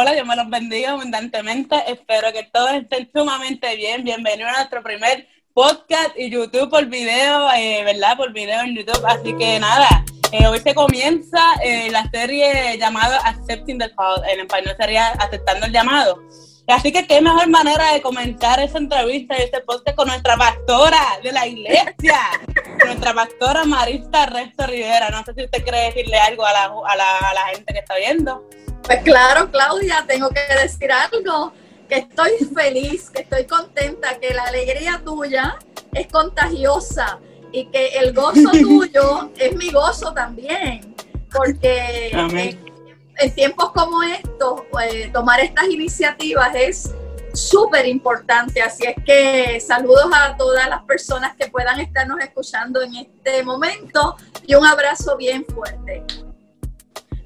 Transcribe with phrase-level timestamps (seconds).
[0.00, 1.76] hola, Dios me los bendiga abundantemente.
[1.86, 4.02] Espero que todos estén sumamente bien.
[4.02, 5.28] Bienvenido a nuestro primer
[5.60, 8.16] podcast y YouTube por video, eh, ¿verdad?
[8.16, 9.04] Por video en YouTube.
[9.04, 14.22] Así que nada, eh, hoy se comienza eh, la serie llamada Accepting the Call.
[14.30, 16.18] En español sería Aceptando el Llamado.
[16.66, 21.18] Así que qué mejor manera de comenzar esa entrevista y este podcast con nuestra pastora
[21.22, 22.20] de la iglesia,
[22.86, 25.10] nuestra pastora Marista Resto Rivera.
[25.10, 27.80] No sé si usted quiere decirle algo a la, a la, a la gente que
[27.80, 28.48] está viendo.
[28.84, 31.52] Pues claro, Claudia, tengo que decir algo,
[31.90, 35.58] que estoy feliz, que estoy contenta, que la alegría tuya
[35.92, 37.18] es contagiosa
[37.52, 40.94] y que el gozo tuyo es mi gozo también,
[41.32, 46.94] porque en, tiempos como estos, eh, tomar estas iniciativas es
[47.34, 52.94] súper importante, así es que saludos a todas las personas que puedan estarnos escuchando en
[52.94, 56.04] este momento y un abrazo bien fuerte.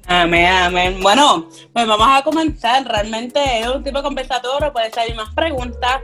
[0.07, 0.99] Amén, amén.
[1.01, 2.85] Bueno, pues vamos a comenzar.
[2.85, 6.01] Realmente es un tipo conversatorio, puede ser más preguntas.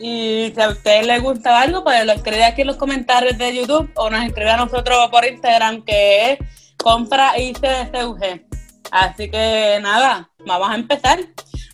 [0.00, 3.56] Y si a usted le gusta algo, pues lo escribe aquí en los comentarios de
[3.56, 6.38] YouTube o nos escribe a nosotros por Instagram, que es
[6.82, 8.44] compra ICSUG.
[8.90, 11.20] Así que nada, vamos a empezar.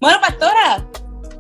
[0.01, 0.87] Bueno, pastora,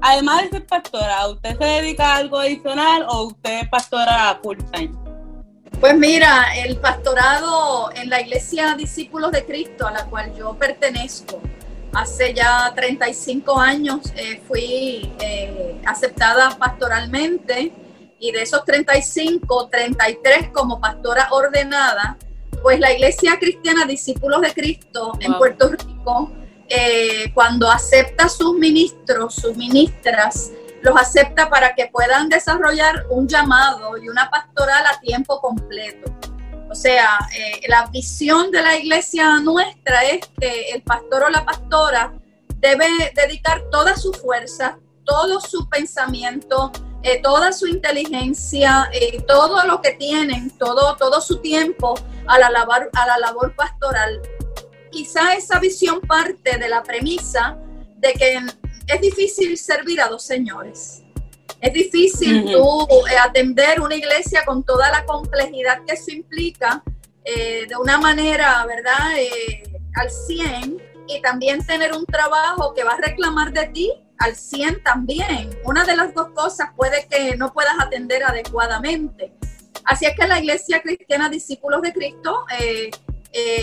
[0.00, 4.58] además de ser pastora, ¿usted se dedica a algo adicional o usted es pastora full
[4.72, 5.09] time?
[5.80, 11.40] Pues mira, el pastorado en la Iglesia Discípulos de Cristo, a la cual yo pertenezco,
[11.94, 17.72] hace ya 35 años eh, fui eh, aceptada pastoralmente
[18.18, 22.18] y de esos 35, 33 como pastora ordenada,
[22.62, 26.30] pues la Iglesia Cristiana Discípulos de Cristo en Puerto Rico,
[26.68, 33.96] eh, cuando acepta sus ministros, sus ministras, los acepta para que puedan desarrollar un llamado
[33.98, 36.12] y una pastoral a tiempo completo.
[36.70, 41.44] O sea, eh, la visión de la iglesia nuestra es que el pastor o la
[41.44, 42.12] pastora
[42.56, 46.70] debe dedicar toda su fuerza, todo su pensamiento,
[47.02, 51.94] eh, toda su inteligencia, eh, todo lo que tienen, todo, todo su tiempo
[52.26, 54.20] a la, labor, a la labor pastoral.
[54.92, 57.56] Quizá esa visión parte de la premisa
[57.96, 58.40] de que
[58.92, 61.02] es difícil servir a dos señores.
[61.60, 66.82] Es difícil tú eh, atender una iglesia con toda la complejidad que eso implica
[67.24, 69.18] eh, de una manera, ¿verdad?
[69.18, 69.62] Eh,
[69.96, 74.82] al 100 y también tener un trabajo que va a reclamar de ti al 100
[74.82, 75.50] también.
[75.64, 79.32] Una de las dos cosas puede que no puedas atender adecuadamente.
[79.84, 82.44] Así es que la Iglesia Cristiana Discípulos de Cristo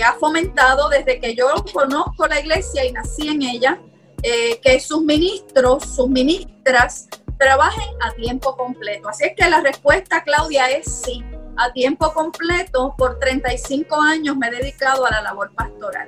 [0.06, 3.80] ha fomentado desde que yo conozco la iglesia y nací en ella,
[4.24, 7.08] eh, que sus ministros, sus ministras,
[7.38, 9.10] trabajen a tiempo completo.
[9.10, 11.24] Así es que la respuesta, Claudia, es sí.
[11.56, 16.08] A tiempo completo, por 35 años me he dedicado a la labor pastoral.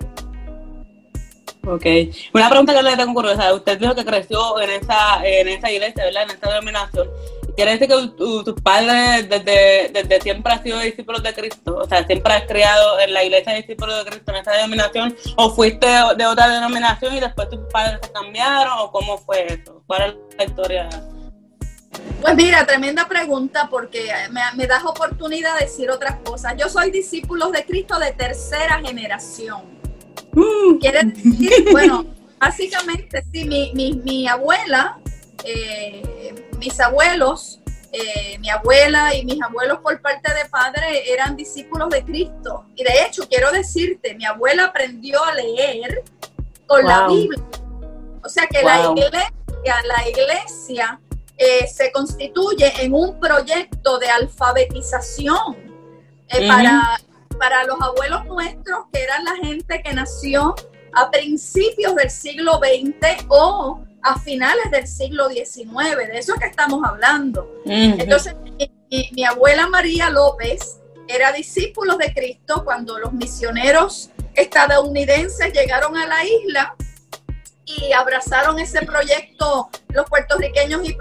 [1.68, 1.86] Ok.
[2.34, 3.54] Una pregunta que le tengo curiosidad.
[3.54, 6.24] Usted dijo que creció en esa, en esa iglesia, ¿verdad?
[6.24, 7.10] En esa denominación.
[7.60, 11.76] ¿Quiere decir que tus padres desde, desde siempre han sido discípulos de Cristo?
[11.76, 15.14] O sea, siempre has criado en la iglesia de discípulos de Cristo, en esa denominación,
[15.36, 19.84] o fuiste de, otra denominación y después tus padres se cambiaron, o cómo fue eso?
[19.88, 20.90] ¿Cuál es la historia?
[22.22, 26.56] Pues mira, tremenda pregunta porque me, me das oportunidad de decir otras cosas.
[26.58, 29.64] Yo soy discípulo de Cristo de tercera generación.
[30.32, 30.78] Mm.
[30.80, 31.52] ¿Quiere decir?
[31.74, 32.06] Bueno,
[32.40, 34.98] básicamente sí, mi, mi, mi abuela
[35.44, 37.60] eh, mis abuelos,
[37.92, 42.66] eh, mi abuela y mis abuelos por parte de padre eran discípulos de Cristo.
[42.76, 46.04] Y de hecho, quiero decirte, mi abuela aprendió a leer
[46.68, 47.44] con la Biblia.
[48.24, 51.02] O sea que la iglesia, la iglesia
[51.38, 55.58] eh, se constituye en un proyecto de alfabetización
[56.48, 57.00] para,
[57.40, 60.54] para los abuelos nuestros, que eran la gente que nació
[60.94, 66.48] a principios del siglo XX o a finales del siglo XIX, de eso es que
[66.48, 67.62] estamos hablando.
[67.66, 68.36] Entonces,
[68.90, 76.24] mi, abuela María López era discípulo de Cristo cuando los misioneros estadounidenses llegaron a la
[76.26, 76.76] isla
[77.66, 80.98] y abrazaron ese proyecto, los puertorriqueños y,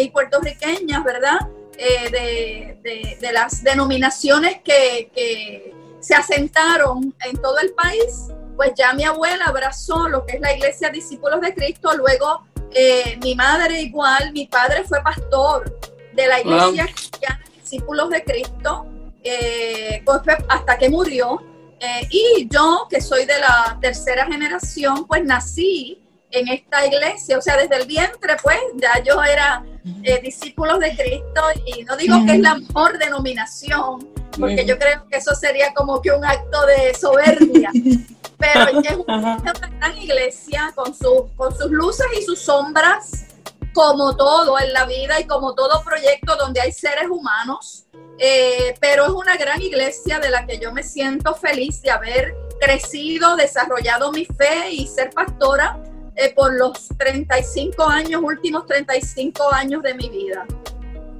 [0.00, 1.38] y puertorriqueñas, ¿verdad?
[1.78, 9.04] Eh, de, las denominaciones que, que se asentaron en todo el país pues ya mi
[9.04, 14.32] abuela abrazó lo que es la iglesia Discípulos de Cristo, luego eh, mi madre igual,
[14.32, 15.78] mi padre fue pastor
[16.14, 18.86] de la iglesia cristiana discípulos de Cristo,
[19.22, 21.40] eh, pues, hasta que murió.
[21.78, 27.40] Eh, y yo, que soy de la tercera generación, pues nací en esta iglesia, o
[27.40, 29.64] sea, desde el vientre, pues ya yo era
[30.02, 34.08] eh, discípulos de Cristo y no digo que es la mejor denominación,
[34.38, 37.70] porque yo creo que eso sería como que un acto de soberbia,
[38.40, 40.92] pero es una, gran iglesia con,
[41.36, 43.26] con sus luces y sus sombras,
[43.72, 47.84] como todo en la vida y como todo proyecto donde hay seres humanos,
[48.18, 52.34] eh, pero es una gran iglesia de la que yo me siento feliz de haber
[52.60, 55.78] crecido, desarrollado mi fe y ser pastora
[56.16, 60.44] eh, por los 35 años, últimos 35 años de mi vida.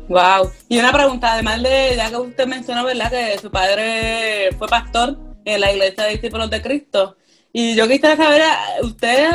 [0.08, 0.50] Wow.
[0.68, 3.10] Y una pregunta, además de, ya que usted mencionó, ¿verdad?
[3.10, 7.16] Que su padre fue pastor en la iglesia de discípulos de Cristo.
[7.52, 8.42] Y yo quisiera saber,
[8.82, 9.30] usted,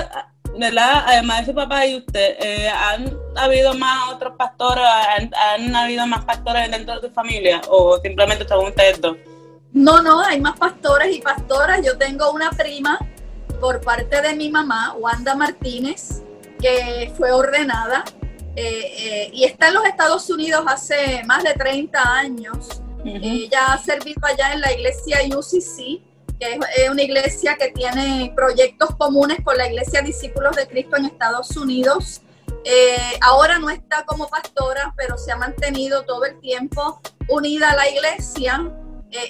[0.57, 1.03] ¿verdad?
[1.07, 4.85] Además de su papá y usted, eh, ¿han habido más otros pastores?
[5.33, 7.61] ¿han, habido más pastores dentro de su familia?
[7.69, 9.17] ¿O simplemente son ustedes dos?
[9.73, 11.81] No, no, hay más pastores y pastoras.
[11.85, 12.97] Yo tengo una prima
[13.59, 16.21] por parte de mi mamá, Wanda Martínez,
[16.61, 18.05] que fue ordenada
[18.55, 22.81] eh, eh, y está en los Estados Unidos hace más de 30 años.
[23.05, 26.01] Ella ha servido allá en la iglesia UCC,
[26.39, 31.05] que es una iglesia que tiene proyectos comunes con la iglesia Discípulos de Cristo en
[31.05, 32.21] Estados Unidos.
[32.63, 36.99] Eh, ahora no está como pastora, pero se ha mantenido todo el tiempo
[37.29, 38.71] unida a la iglesia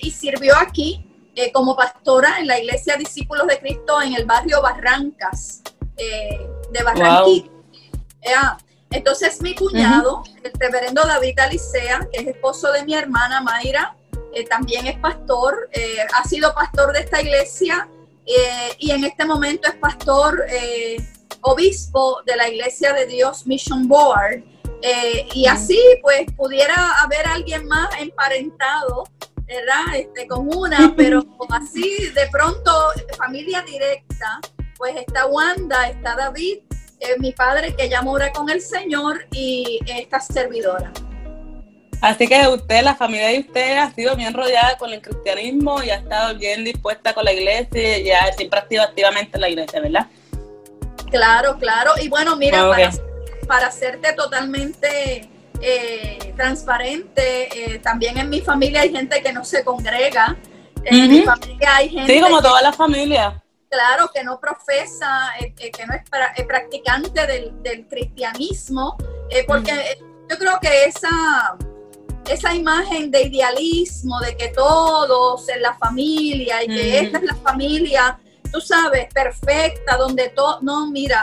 [0.02, 1.06] y sirvió aquí
[1.36, 5.62] eh, como pastora en la iglesia Discípulos de Cristo en el barrio Barrancas
[5.98, 7.52] eh, de Barranquilla.
[8.96, 13.96] Entonces mi cuñado, el reverendo David Alicea, que es esposo de mi hermana Mayra,
[14.34, 15.70] eh, también es pastor,
[16.14, 17.90] ha sido pastor de esta iglesia
[18.80, 20.46] y en este momento es pastor
[21.42, 24.44] obispo de la iglesia de Dios Mission Board.
[25.34, 29.06] y así pues pudiera haber alguien más emparentado
[29.48, 29.96] ¿verdad?
[29.96, 32.72] Este, con una, pero así de pronto,
[33.18, 34.40] familia directa,
[34.78, 36.60] pues está Wanda, está David,
[37.10, 40.92] eh, mi padre que ya mora con el Señor y esta servidora.
[42.02, 45.90] Así que usted, la familia de usted ha sido bien rodeada con el cristianismo y
[45.90, 49.50] ha estado bien dispuesta con la iglesia y ya siempre ha sido activamente en la
[49.50, 50.08] iglesia, ¿verdad?
[51.10, 51.92] Claro, claro.
[52.02, 52.92] Y bueno, mira, para,
[53.48, 55.30] para hacerte totalmente
[55.62, 57.74] eh, transparente.
[57.74, 60.36] Eh, también en mi familia hay gente que no se congrega.
[60.84, 62.14] En mi familia hay gente.
[62.14, 63.42] Sí, como toda la familia.
[63.76, 68.96] Claro, que no profesa, eh, que no es practicante del, cristianismo,
[69.48, 69.98] porque
[70.30, 71.58] yo creo que esa,
[72.30, 77.36] esa imagen de idealismo, de que todos en la familia y que esta es la
[77.36, 78.20] familia,
[78.52, 81.22] tú sabes, perfecta, donde todo, no, mira,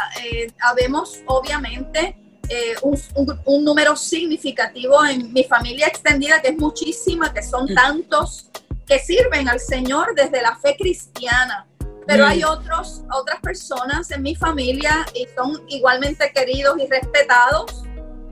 [0.60, 2.16] habemos obviamente
[2.48, 7.74] eh, un, número significativo en mi familia extendida, que es muchísima, que son mm.
[7.74, 8.50] tantos
[8.86, 11.66] que sirven al Señor desde la fe cristiana.
[12.06, 12.48] Pero hay mm.
[12.48, 17.84] otros, otras personas en mi familia y son igualmente queridos y respetados,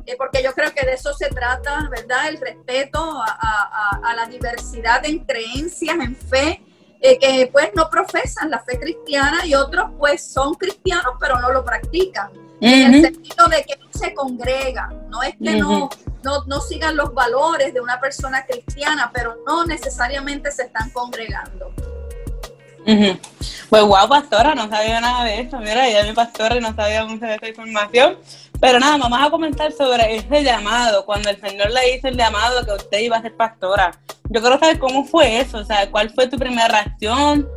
[0.07, 2.29] eh, porque yo creo que de eso se trata, ¿verdad?
[2.29, 6.63] El respeto a, a, la diversidad en creencias, en fe,
[7.01, 11.51] eh, que pues no profesan la fe cristiana y otros pues son cristianos pero no
[11.51, 12.31] lo practican
[12.61, 15.89] en el sentido de que no se congrega, no es que no,
[16.23, 21.73] no, sigan los valores de una persona cristiana, pero no necesariamente se están congregando.
[22.85, 25.59] Pues wow, pastora, no sabía nada de eso.
[25.59, 28.19] Mira, ella es mi pastora y no sabía mucha de esta información.
[28.61, 32.65] Pero nada, vamos a comentar sobre ese llamado, cuando el Señor le hizo el llamado
[32.67, 33.99] que usted iba a ser pastora.
[34.29, 37.49] Yo quiero saber cómo fue eso, o sea, cuál fue tu primera reacción,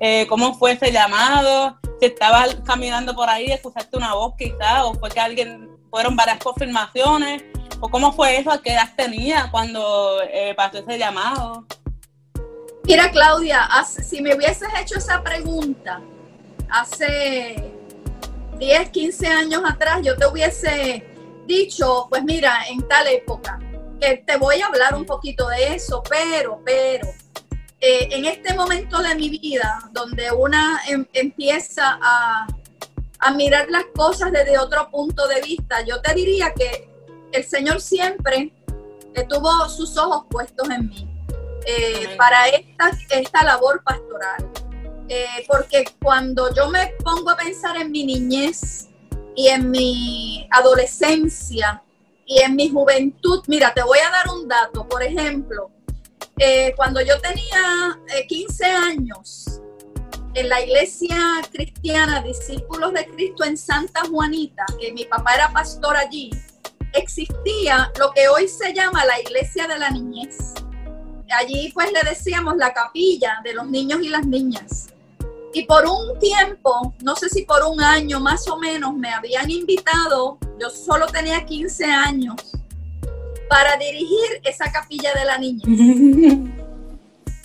[0.00, 4.94] eh, cómo fue ese llamado, si estabas caminando por ahí, escuchaste una voz quizás, o
[4.94, 7.42] fue que alguien, fueron varias confirmaciones,
[7.80, 11.66] o cómo fue eso, a qué edad tenía cuando eh, pasó ese llamado.
[12.88, 16.00] Mira, Claudia, si me hubieses hecho esa pregunta
[16.70, 17.70] hace
[18.58, 21.04] 10, 15 años atrás, yo te hubiese
[21.46, 23.58] dicho, pues mira, en tal época,
[24.00, 27.06] que te voy a hablar un poquito de eso, pero, pero,
[27.78, 32.46] eh, en este momento de mi vida, donde una em, empieza a,
[33.36, 36.88] mirar las cosas desde otro punto de vista, yo te diría que
[37.32, 38.50] el Señor siempre
[39.28, 41.07] tuvo sus ojos puestos en mí
[41.70, 44.50] eh, para esta, esta labor pastoral.
[45.10, 48.88] Eh, porque cuando yo me pongo a pensar en mi niñez
[49.36, 51.82] y en mi adolescencia
[52.24, 55.70] y en mi juventud, mira, te voy a dar un dato, por ejemplo,
[56.38, 57.98] eh, cuando yo tenía
[58.28, 59.60] 15 eh, años,
[60.34, 61.16] en la iglesia
[61.52, 66.30] cristiana Discípulos de Cristo en Santa Juanita, que mi papá era pastor allí,
[66.94, 70.54] existía lo que hoy se llama la iglesia de la niñez.
[71.30, 74.88] Allí pues le decíamos la capilla de los niños y las niñas.
[75.52, 79.50] Y por un tiempo, no sé si por un año más o menos, me habían
[79.50, 82.36] invitado, yo solo tenía 15 años,
[83.48, 85.64] para dirigir esa capilla de la niña.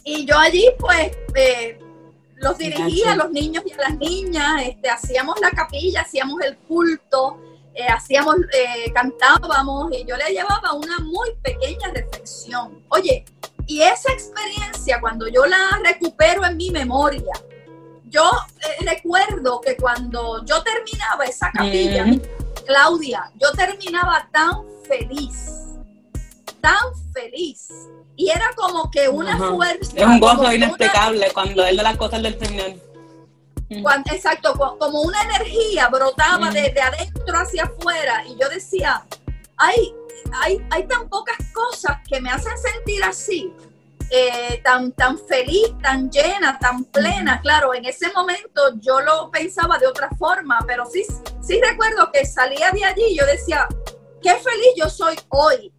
[0.04, 1.80] y yo allí pues eh,
[2.36, 6.58] los dirigía a los niños y a las niñas, este, hacíamos la capilla, hacíamos el
[6.58, 7.40] culto,
[7.74, 12.84] eh, hacíamos, eh, cantábamos y yo le llevaba una muy pequeña reflexión.
[12.90, 13.26] Oye,
[13.68, 17.34] y esa experiencia cuando yo la recupero en mi memoria,
[18.06, 18.30] yo
[18.82, 22.06] recuerdo que cuando yo terminaba esa capilla,
[22.66, 25.54] Claudia, yo terminaba tan feliz
[26.64, 27.68] tan feliz.
[28.16, 29.92] Y era como que una fuerza.
[29.96, 32.74] Es un gozo inexplicable cuando es de las cosas del Señor.
[34.12, 38.24] exacto, como una energía brotaba desde adentro hacia afuera.
[38.26, 39.04] Y yo decía,
[39.58, 39.94] hay,
[40.42, 43.54] hay, hay tan pocas cosas que me hacen sentir así.
[44.10, 47.42] Eh, tan, tan feliz, tan llena, tan plena.
[47.42, 51.04] Claro, en ese momento yo lo pensaba de otra forma, pero sí,
[51.42, 53.68] sí recuerdo que salía de allí y yo decía,
[54.22, 55.74] qué feliz yo soy hoy.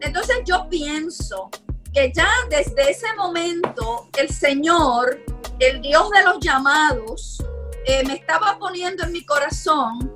[0.00, 1.50] Entonces yo pienso
[1.92, 5.24] que ya desde ese momento el Señor,
[5.58, 7.42] el Dios de los llamados,
[7.86, 10.12] eh, me estaba poniendo en mi corazón,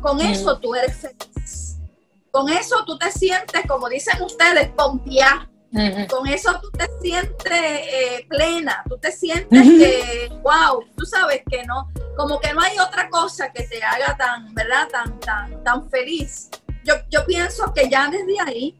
[0.00, 1.71] con eso tú eres feliz.
[2.32, 5.50] Con eso tú te sientes, como dicen ustedes, pompear.
[6.08, 11.62] Con eso tú te sientes eh, plena, tú te sientes que, wow, tú sabes que
[11.64, 14.88] no, como que no hay otra cosa que te haga tan, ¿verdad?
[14.88, 16.48] Tan, tan, tan feliz.
[16.84, 18.76] Yo, yo pienso que ya desde ahí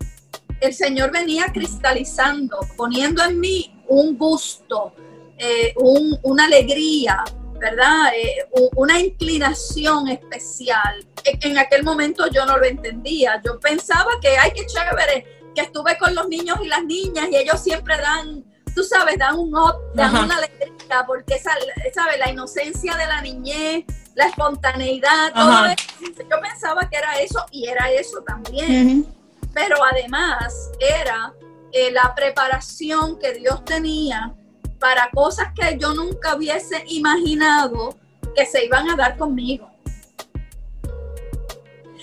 [0.61, 4.95] el Señor venía cristalizando, poniendo en mí un gusto,
[5.37, 7.23] eh, una alegría,
[7.63, 8.13] ¿verdad?
[8.15, 11.07] Eh, una inclinación especial.
[11.25, 13.41] En, aquel momento yo no lo entendía.
[13.45, 17.37] Yo pensaba que, ay, qué chévere, que estuve con los niños y las niñas y
[17.37, 19.53] ellos siempre dan, tú sabes, dan un
[19.95, 21.53] dan una alegría, porque esa,
[21.95, 22.19] ¿sabes?
[22.19, 26.23] La inocencia de la niñez, la espontaneidad, todo eso.
[26.29, 29.07] Yo pensaba que era eso y era eso también
[29.53, 31.35] pero además era
[31.73, 34.35] eh, la preparación que Dios tenía
[34.83, 37.97] para cosas que yo nunca hubiese imaginado
[38.35, 39.71] que se iban a dar conmigo.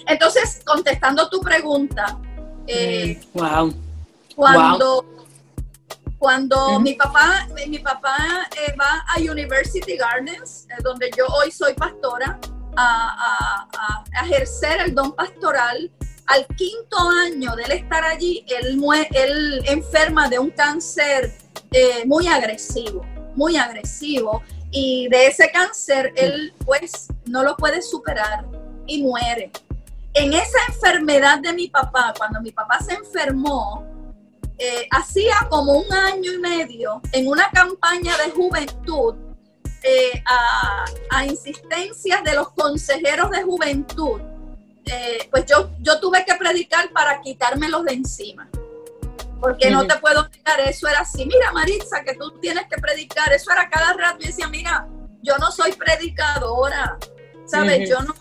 [0.08, 2.18] Entonces, contestando tu pregunta,
[2.66, 3.74] eh, mm, wow.
[4.34, 5.06] cuando,
[6.18, 12.40] cuando mi papá, mi papá eh, va a University Gardens, donde yo hoy soy pastora,
[12.78, 15.92] a, a, ejercer el don pastoral,
[16.28, 18.82] al quinto año de él estar allí, él,
[19.12, 21.34] él enferma de un cáncer
[21.72, 24.44] eh, muy agresivo, muy agresivo.
[24.72, 28.46] Y de ese cáncer él pues no lo puede superar
[28.86, 29.52] y muere.
[30.14, 33.86] En esa enfermedad de mi papá, cuando mi papá se enfermó,
[34.58, 39.16] eh, hacía como un año y medio en una campaña de juventud
[39.84, 44.20] eh, a, a insistencias de los consejeros de juventud
[45.32, 48.50] pues yo, yo tuve que predicar para quitármelos de encima.
[49.40, 51.26] Porque no te puedo explicar, eso era así.
[51.26, 53.32] Mira, Maritza, que tú tienes que predicar.
[53.32, 54.18] Eso era cada rato.
[54.22, 54.88] Y decía, mira,
[55.22, 56.98] yo no soy predicadora.
[57.46, 57.90] ¿Sabes?
[57.90, 58.14] Yo no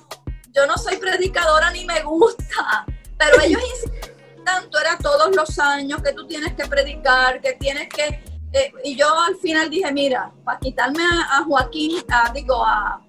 [0.59, 2.85] yo no soy predicadora ni me gusta.
[3.17, 7.89] Pero ellos insistían tanto, era todos los años que tú tienes que predicar, que tienes
[7.89, 8.23] que.
[8.53, 12.03] Eh, y yo al final dije, mira, para quitarme a, Joaquín,
[12.35, 13.01] digo, a,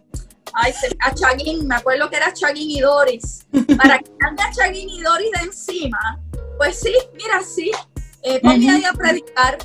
[0.54, 3.48] Ay, a Chaguín, me acuerdo que era Chaguín y Doris.
[3.78, 6.20] Para quitarme a Chaguín y Doris de encima,
[6.58, 7.72] pues sí, mira, sí,
[8.24, 9.58] eh, ahí a predicar.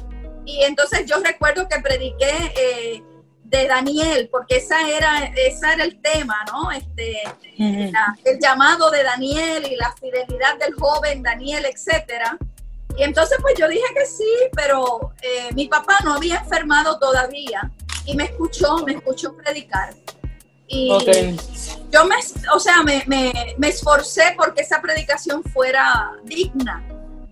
[0.44, 3.02] Y entonces yo recuerdo que prediqué eh,
[3.44, 6.70] de Daniel, porque esa era, esa era el tema, ¿no?
[6.70, 7.22] Este,
[7.58, 12.36] el llamado de Daniel y la fidelidad del joven Daniel, etcétera.
[12.96, 17.70] Y entonces pues yo dije que sí, pero eh, mi papá no había enfermado todavía
[18.04, 19.94] y me escuchó, me escuchó predicar.
[20.66, 20.88] Y
[21.90, 22.16] yo me,
[22.54, 26.82] o sea, me, me, esforcé porque esa predicación fuera digna,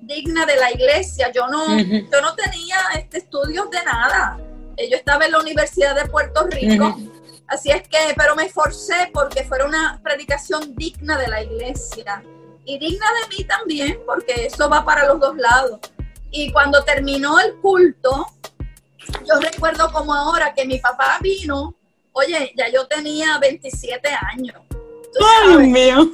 [0.03, 1.31] digna de la iglesia.
[1.33, 4.39] Yo no, yo no tenía este, estudios de nada.
[4.77, 6.97] Eh, yo estaba en la Universidad de Puerto Rico.
[7.49, 12.23] Así es que, pero me esforcé porque fuera una predicación digna de la iglesia
[12.65, 15.81] y digna de mí también, porque eso va para los dos lados.
[16.31, 18.27] Y cuando terminó el culto,
[19.29, 21.75] yo recuerdo como ahora que mi papá vino
[22.15, 24.57] Oye, ya yo tenía 27 años.
[25.47, 26.11] ¡Ay, mío!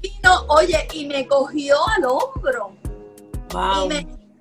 [0.00, 2.72] Vino, oye, y me cogió al hombro.
[3.54, 3.88] Wow.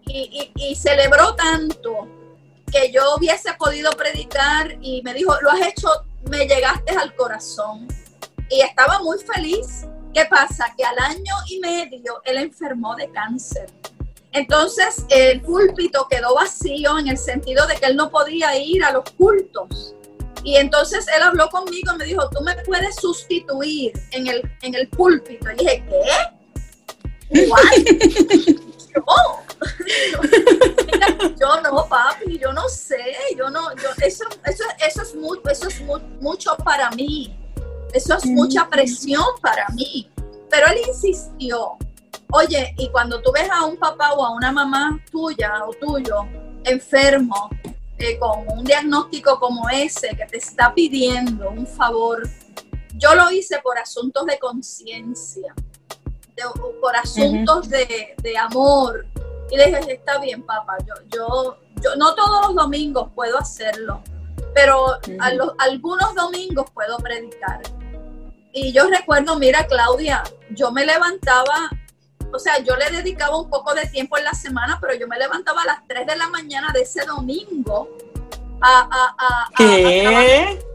[0.05, 2.07] Y, y, celebró tanto
[2.71, 5.87] que yo hubiese podido predicar y me dijo, lo has hecho,
[6.29, 7.87] me llegaste al corazón.
[8.49, 9.85] Y estaba muy feliz.
[10.13, 10.73] ¿Qué pasa?
[10.77, 13.67] Que al año y medio él enfermó de cáncer.
[14.31, 18.91] Entonces el púlpito quedó vacío en el sentido de que él no podía ir a
[18.91, 19.95] los cultos.
[20.43, 24.75] Y entonces él habló conmigo y me dijo, tú me puedes sustituir en el, en
[24.75, 25.51] el púlpito.
[25.51, 25.85] Y dije,
[27.29, 27.43] ¿qué?
[31.39, 35.67] yo no, papi, yo no sé, yo no, yo, eso, eso, eso es, muy, eso
[35.67, 35.81] es
[36.21, 37.35] mucho para mí,
[37.93, 40.09] eso es mucha presión para mí.
[40.49, 41.77] Pero él insistió,
[42.31, 46.27] oye, y cuando tú ves a un papá o a una mamá tuya o tuyo
[46.63, 47.49] enfermo,
[47.97, 52.27] eh, con un diagnóstico como ese que te está pidiendo un favor,
[52.95, 55.53] yo lo hice por asuntos de conciencia,
[56.81, 59.05] por asuntos de, de, amor.
[59.51, 64.01] Y le dije, está bien, papá, yo, yo, yo no todos los domingos puedo hacerlo,
[64.53, 67.61] pero a los, algunos domingos puedo predicar.
[68.51, 71.69] Y yo recuerdo, mira, Claudia, yo me levantaba
[72.33, 75.17] o sea, yo le dedicaba un poco de tiempo en la semana, pero yo me
[75.17, 77.87] levantaba a las 3 de la mañana de ese domingo
[78.59, 79.15] a,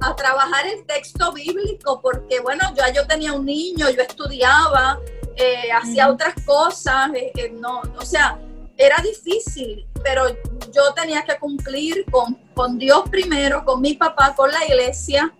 [0.00, 5.00] a, trabajar, el texto bíblico, porque bueno, ya yo tenía un niño, yo estudiaba,
[5.38, 8.38] eh, hacía otras cosas, eh, no, o sea,
[8.76, 10.26] era difícil, pero
[10.73, 15.33] yo tenía que cumplir con, con Dios primero, con mi papá, con la iglesia,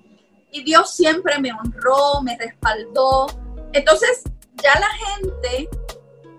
[0.51, 3.27] y Dios siempre me honró, me respaldó.
[3.73, 4.25] Entonces,
[4.63, 5.69] ya la gente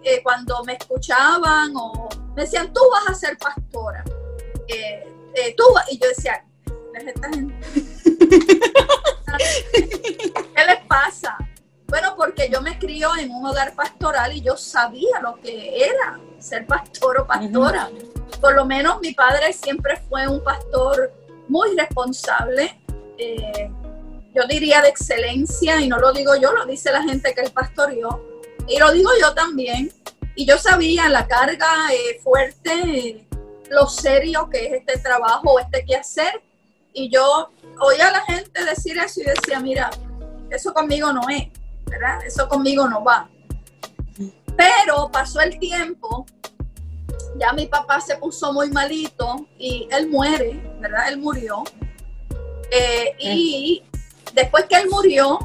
[0.04, 4.04] eh, cuando me escuchaban o me decían, tú vas a ser pastora.
[4.68, 6.44] Eh, eh, tú y yo decía,
[10.56, 11.38] ¿qué les pasa?
[11.90, 16.20] Bueno, porque yo me crío en un hogar pastoral y yo sabía lo que era
[16.40, 17.90] ser pastor o pastora.
[18.40, 21.12] Por lo menos mi padre siempre fue un pastor
[21.48, 22.80] muy responsable,
[24.36, 27.52] yo diría de excelencia, y no lo digo yo, lo dice la gente que él
[27.52, 28.24] pastoreó
[28.68, 29.92] y lo digo yo también.
[30.36, 33.26] Y yo sabía la carga eh, fuerte,
[33.70, 36.42] lo serio que es este trabajo, este quehacer.
[36.94, 37.50] Y yo
[37.80, 39.90] oía a la gente decir eso y decía, mira,
[40.50, 41.48] eso conmigo no es,
[42.26, 43.30] Eso conmigo no va.
[44.56, 46.26] Pero pasó el tiempo,
[47.38, 51.10] ya mi papá se puso muy malito y él muere, ¿verdad?
[51.10, 51.64] Él murió.
[52.72, 53.84] Eh, y
[54.34, 55.40] después que él murió,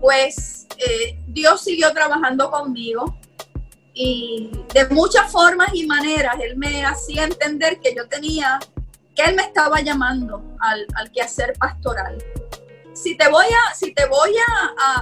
[0.00, 3.16] pues eh, Dios siguió trabajando conmigo
[3.94, 8.58] y de muchas formas y maneras Él me hacía entender que yo tenía,
[9.14, 12.18] que Él me estaba llamando al, al quehacer pastoral.
[12.94, 14.34] Si te voy a, si te voy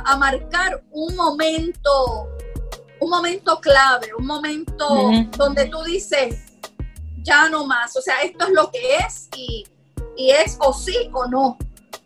[0.05, 2.29] a, marcar un momento,
[3.01, 6.37] un momento clave, un momento donde tú dices,
[7.23, 9.65] ya no más, o sea, esto es lo que es y,
[10.17, 11.59] es o sí o no.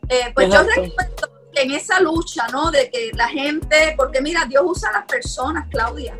[0.08, 2.70] Eh, pues yo recuerdo en esa lucha, ¿no?
[2.70, 6.18] De que la gente, porque mira, Dios usa a las personas, Claudia.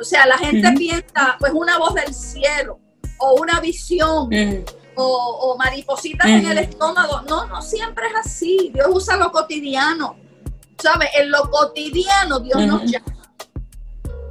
[0.00, 2.78] O sea, la gente piensa, pues una voz del cielo,
[3.18, 4.30] o una visión,
[5.04, 7.22] o, maripositas en el estómago.
[7.22, 8.70] No, no siempre es así.
[8.72, 10.16] Dios usa lo cotidiano.
[10.78, 11.10] ¿Sabes?
[11.14, 13.32] En lo cotidiano Dios nos llama.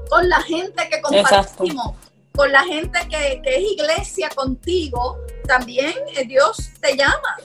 [0.09, 1.95] Con la gente que compartimos,
[2.35, 7.37] con la gente que, que, es iglesia contigo, también eh, Dios te llama.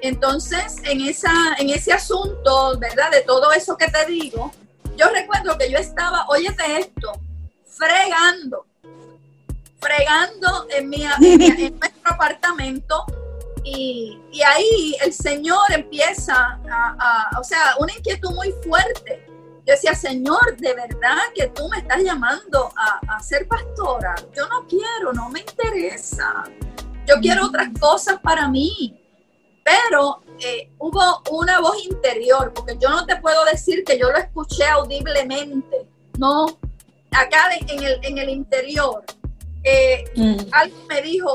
[0.00, 3.10] Entonces, en, esa, en ese asunto, ¿verdad?
[3.10, 4.52] De todo eso que te digo,
[4.96, 7.12] yo recuerdo que yo estaba, óyete esto,
[7.66, 8.66] fregando,
[9.86, 13.04] fregando en, mi, en, nuestro apartamento
[13.64, 19.24] y, ahí el Señor empieza a, o sea, una inquietud muy fuerte.
[19.66, 24.14] Yo decía, Señor, de verdad que tú me estás llamando a, a ser pastora.
[24.36, 26.44] Yo no quiero, no me interesa.
[27.06, 29.02] Yo quiero otras cosas para mí
[29.66, 31.00] pero eh, hubo
[31.32, 36.46] una voz interior, porque yo no te puedo decir que yo lo escuché audiblemente, no,
[37.10, 39.02] acá en, el, en el interior,
[39.66, 40.36] eh, mm.
[40.52, 41.34] alguien me dijo,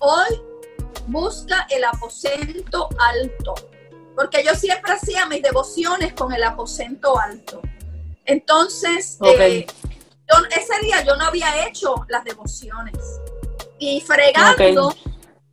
[0.00, 0.42] hoy
[1.06, 3.54] busca el aposento alto,
[4.16, 7.62] porque yo siempre hacía mis devociones con el aposento alto.
[8.24, 9.64] Entonces, eh,
[10.50, 12.98] ese día yo no había hecho las devociones.
[13.78, 14.94] Y fregando,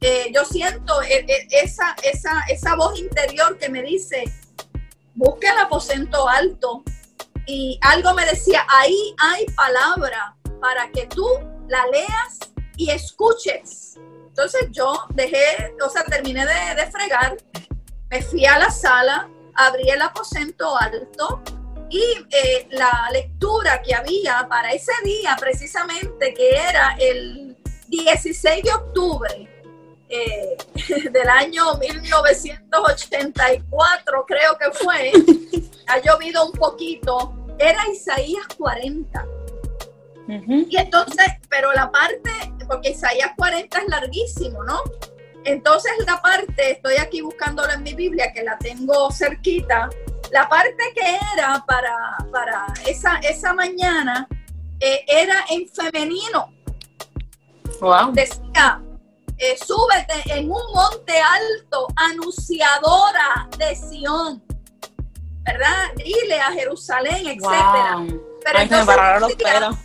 [0.02, 4.24] eh, yo siento eh, esa, esa, esa voz interior que me dice,
[5.14, 6.84] busca el aposento alto.
[7.46, 11.26] Y algo me decía, ahí hay palabra para que tú
[11.70, 12.38] la leas
[12.78, 13.96] y escuches.
[14.28, 17.38] Entonces yo dejé, o sea, terminé de, de fregar,
[18.10, 21.42] me fui a la sala, abrí el aposento alto
[21.90, 22.04] y
[22.70, 29.50] la lectura que había para ese día precisamente, que era el 16 de octubre
[30.08, 30.56] eh,
[31.12, 35.12] del año 1984, creo que fue.
[35.92, 39.28] Ha llovido un poquito era Isaías 40.
[40.30, 42.30] Y entonces, pero la parte,
[42.68, 44.80] porque Isaías 40 es larguísimo, ¿no?
[45.44, 49.90] Entonces la parte, estoy aquí buscándolo en mi Biblia, que la tengo cerquita,
[50.32, 51.96] la parte que era para,
[52.32, 54.28] para esa, esa mañana
[54.80, 56.54] eh, era en femenino.
[57.82, 58.12] Wow.
[58.12, 58.82] Decía,
[59.38, 64.44] eh, súbete en un monte alto, anunciadora de Sión,
[65.44, 65.92] ¿verdad?
[65.96, 68.06] Dile a Jerusalén, etcétera.
[68.44, 69.76] Pero entonces, los pelos.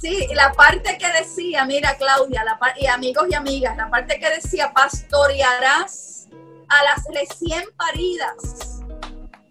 [0.00, 4.30] Sí, la parte que decía, mira Claudia, la y amigos y amigas, la parte que
[4.30, 6.26] decía, pastorearás
[6.68, 8.80] a las recién paridas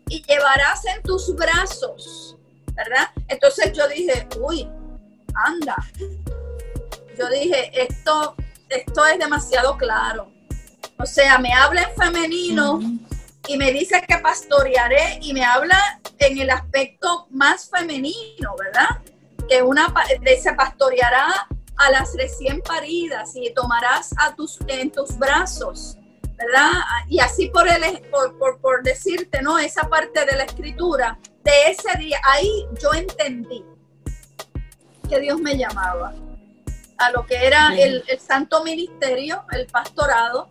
[0.07, 2.35] y llevarás en tus brazos,
[2.73, 3.09] ¿verdad?
[3.27, 4.67] Entonces yo dije, uy,
[5.35, 5.75] anda.
[7.15, 8.35] Yo dije, esto,
[8.69, 10.31] esto es demasiado claro.
[10.97, 12.79] O sea, me habla en femenino
[13.47, 18.99] y me dice que pastorearé y me habla en el aspecto más femenino, ¿verdad?
[19.49, 19.93] Que una
[20.41, 25.97] se pastoreará a las recién paridas y tomarás a tus, en tus brazos,
[26.37, 26.71] ¿verdad?
[27.07, 29.57] Y así por, el, por, por, decirte, ¿no?
[29.57, 33.65] Esa parte de la escritura, de ese día, ahí yo entendí
[35.09, 36.13] que Dios me llamaba
[36.97, 40.47] a lo que era el, el, santo ministerio, el pastorado,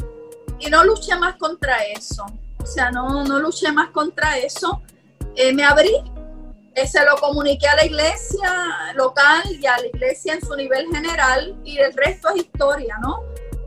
[0.58, 2.24] y no luché más contra eso.
[2.60, 4.82] O sea, no, no luché más contra eso.
[5.36, 5.92] Eh, me abrí
[6.86, 11.56] se lo comuniqué a la iglesia local y a la iglesia en su nivel general
[11.64, 13.22] y el resto es historia, ¿no?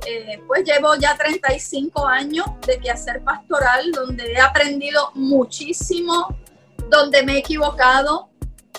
[0.06, 6.36] Eh, pues llevo ya 35 años de quehacer pastoral donde he aprendido muchísimo,
[6.90, 8.30] donde me he equivocado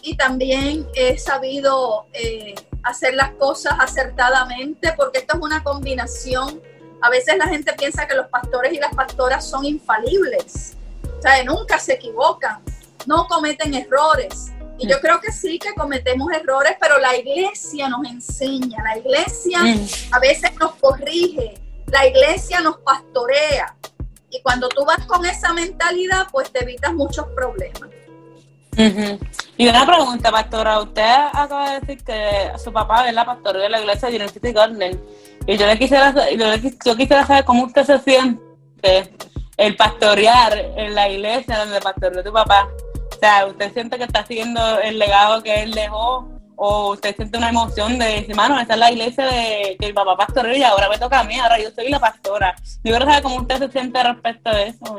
[0.02, 6.60] y también he sabido eh, hacer las cosas acertadamente porque esto es una combinación.
[7.00, 11.78] A veces la gente piensa que los pastores y las pastoras son infalibles, o nunca
[11.78, 12.62] se equivocan
[13.06, 14.52] no cometen errores.
[14.78, 19.60] Y yo creo que sí que cometemos errores, pero la iglesia nos enseña, la iglesia
[20.10, 21.54] a veces nos corrige,
[21.86, 23.76] la iglesia nos pastorea.
[24.30, 27.90] Y cuando tú vas con esa mentalidad, pues te evitas muchos problemas.
[29.58, 30.80] Y una pregunta, pastora.
[30.80, 34.52] Usted acaba de decir que su papá es la pastora de la iglesia de University
[34.52, 35.00] Garden.
[35.46, 39.12] Y yo le quisiera, yo quisiera saber cómo usted se siente
[39.56, 42.68] el pastorear en la iglesia donde pastoreó tu papá.
[43.22, 46.28] Sea, ¿usted siente que está siguiendo el legado que él dejó?
[46.56, 49.92] ¿O usted siente una emoción de decir, mano, esa es la iglesia de que mi
[49.92, 52.56] papá pastoreó y ahora me toca a mí, ahora yo soy la pastora?
[52.82, 54.96] Yo quiero saber cómo usted se siente respecto a eso.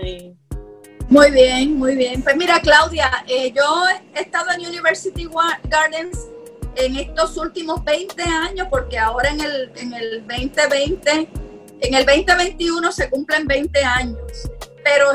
[1.09, 2.23] Muy bien, muy bien.
[2.23, 3.83] Pues mira, Claudia, eh, yo
[4.15, 5.27] he estado en University
[5.65, 6.29] Gardens
[6.77, 11.29] en estos últimos 20 años, porque ahora en el, en el 2020,
[11.81, 14.49] en el 2021 se cumplen 20 años,
[14.81, 15.12] pero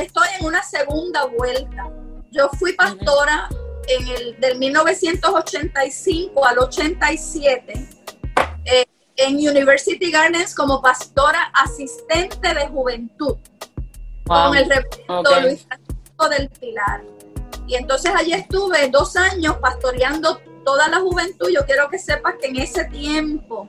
[0.00, 1.90] estoy en una segunda vuelta.
[2.30, 3.48] Yo fui pastora
[3.88, 7.88] en el del 1985 al 87
[8.64, 8.84] eh,
[9.16, 13.36] en University Gardens como pastora asistente de juventud
[14.26, 17.02] con el reverendo Luis Francisco del Pilar.
[17.66, 21.48] Y entonces allí estuve dos años pastoreando toda la juventud.
[21.52, 23.68] Yo quiero que sepas que en ese tiempo,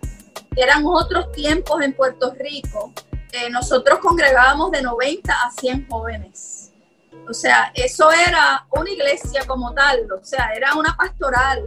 [0.56, 2.92] eran otros tiempos en Puerto Rico,
[3.32, 6.57] eh, nosotros congregábamos de 90 a 100 jóvenes.
[7.30, 11.64] O sea, eso era una iglesia como tal, o sea, era una pastoral.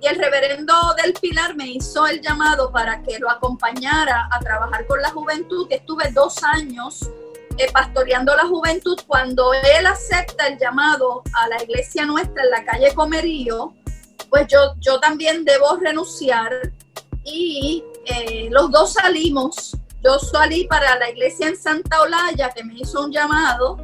[0.00, 4.86] Y el reverendo del Pilar me hizo el llamado para que lo acompañara a trabajar
[4.86, 7.10] con la juventud, estuve dos años
[7.58, 8.98] eh, pastoreando la juventud.
[9.06, 13.74] Cuando él acepta el llamado a la iglesia nuestra en la calle Comerío,
[14.30, 16.72] pues yo, yo también debo renunciar
[17.24, 19.76] y eh, los dos salimos.
[20.02, 23.76] Yo salí para la iglesia en Santa Olaya, que me hizo un llamado,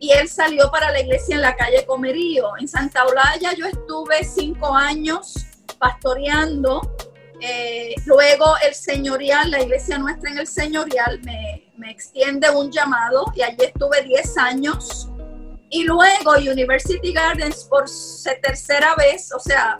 [0.00, 2.56] y él salió para la iglesia en la calle Comerío.
[2.58, 5.46] En Santa Olaya yo estuve cinco años
[5.78, 6.96] pastoreando.
[7.40, 13.26] Eh, luego el señorial, la iglesia nuestra en el señorial, me, me extiende un llamado
[13.34, 15.08] y allí estuve diez años.
[15.70, 17.84] Y luego University Gardens por
[18.42, 19.76] tercera vez, o sea,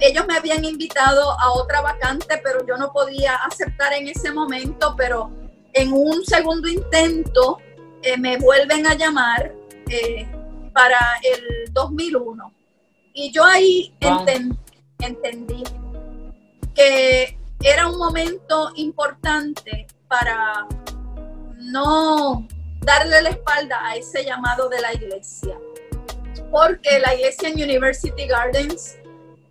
[0.00, 4.94] ellos me habían invitado a otra vacante, pero yo no podía aceptar en ese momento,
[4.96, 5.30] pero
[5.72, 7.58] en un segundo intento
[8.02, 9.52] eh, me vuelven a llamar
[9.88, 10.26] eh,
[10.72, 12.52] para el 2001.
[13.14, 13.94] Y yo ahí
[14.98, 15.64] entendí
[16.74, 20.66] que era un momento importante para
[21.56, 22.46] no
[22.82, 25.58] darle la espalda a ese llamado de la iglesia.
[26.50, 28.96] Porque la iglesia en University Gardens,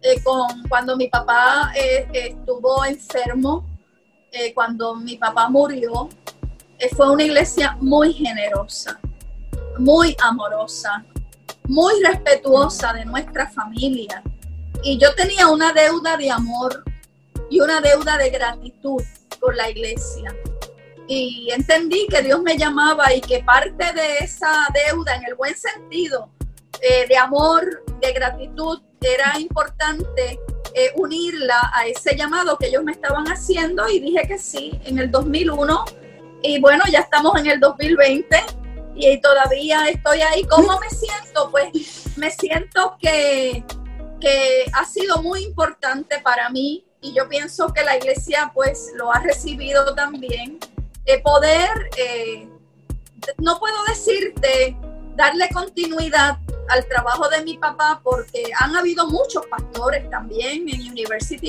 [0.01, 1.73] eh, con, cuando mi papá
[2.13, 3.65] estuvo enfermo,
[4.53, 6.09] cuando mi papá murió,
[6.95, 8.99] fue una iglesia muy generosa,
[9.77, 11.05] muy amorosa.
[11.67, 14.21] muy respetuosa de nuestra familia.
[14.83, 16.83] Y yo tenía una deuda de amor
[17.49, 19.01] y una deuda de gratitud
[19.39, 20.35] con la iglesia.
[21.07, 25.55] Y entendí que Dios me llamaba y que parte de esa deuda, en el buen
[25.55, 26.29] sentido,
[26.81, 30.39] eh, de amor, de gratitud, era importante
[30.73, 34.99] eh, unirla a ese llamado que ellos me estaban haciendo y dije que sí en
[34.99, 35.85] el 2001
[36.47, 38.37] y bueno, ya estamos en el 2020
[38.95, 40.43] y todavía estoy ahí.
[40.43, 41.49] ¿Cómo me siento?
[41.51, 43.63] Pues me siento que,
[44.21, 49.11] que ha sido muy importante para mí y yo pienso que la iglesia pues lo
[49.11, 50.59] ha recibido también.
[51.05, 52.47] de poder, eh,
[53.37, 54.75] no puedo decirte,
[55.15, 56.37] darle continuidad
[56.69, 61.47] al trabajo de mi papá porque han habido muchos pastores también en University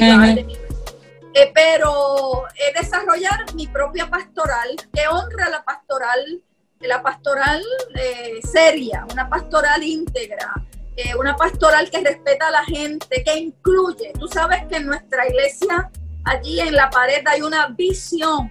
[1.39, 2.47] eh, pero
[2.81, 6.43] desarrollar mi propia pastoral que honra la pastoral,
[6.81, 7.63] la pastoral
[7.95, 10.55] eh, seria, una pastoral íntegra,
[10.97, 14.13] eh, una pastoral que respeta a la gente, que incluye.
[14.19, 15.91] Tú sabes que en nuestra iglesia,
[16.25, 18.51] allí en la pared hay una visión.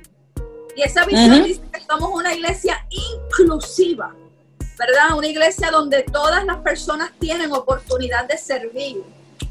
[0.75, 4.13] Y esa visión dice que somos una iglesia inclusiva,
[4.77, 5.17] ¿verdad?
[5.17, 9.01] Una iglesia donde todas las personas tienen oportunidad de servir.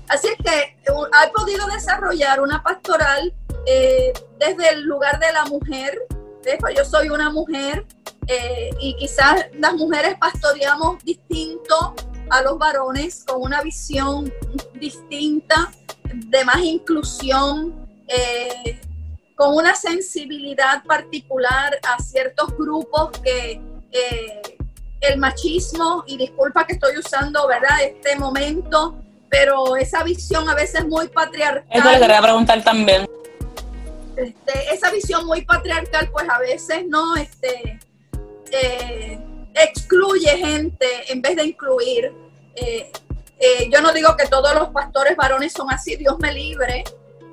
[0.08, 3.32] Así es que he eh, podido desarrollar una pastoral
[3.66, 5.98] eh, desde el lugar de la mujer.
[6.60, 7.86] Pues yo soy una mujer
[8.78, 11.94] y quizás las mujeres pastoreamos distinto
[12.30, 14.32] a los varones con una visión
[14.74, 15.72] distinta,
[16.12, 18.80] de más inclusión, eh,
[19.36, 24.42] con una sensibilidad particular a ciertos grupos que eh,
[25.00, 28.96] el machismo, y disculpa que estoy usando, ¿verdad?, este momento,
[29.34, 31.66] pero esa visión a veces muy patriarcal.
[31.68, 33.04] Eso le quería preguntar también.
[34.16, 37.80] Este, esa visión muy patriarcal, pues a veces no, este,
[38.52, 39.18] eh,
[39.54, 42.12] excluye gente en vez de incluir.
[42.54, 42.92] Eh,
[43.40, 46.84] eh, yo no digo que todos los pastores varones son así, Dios me libre,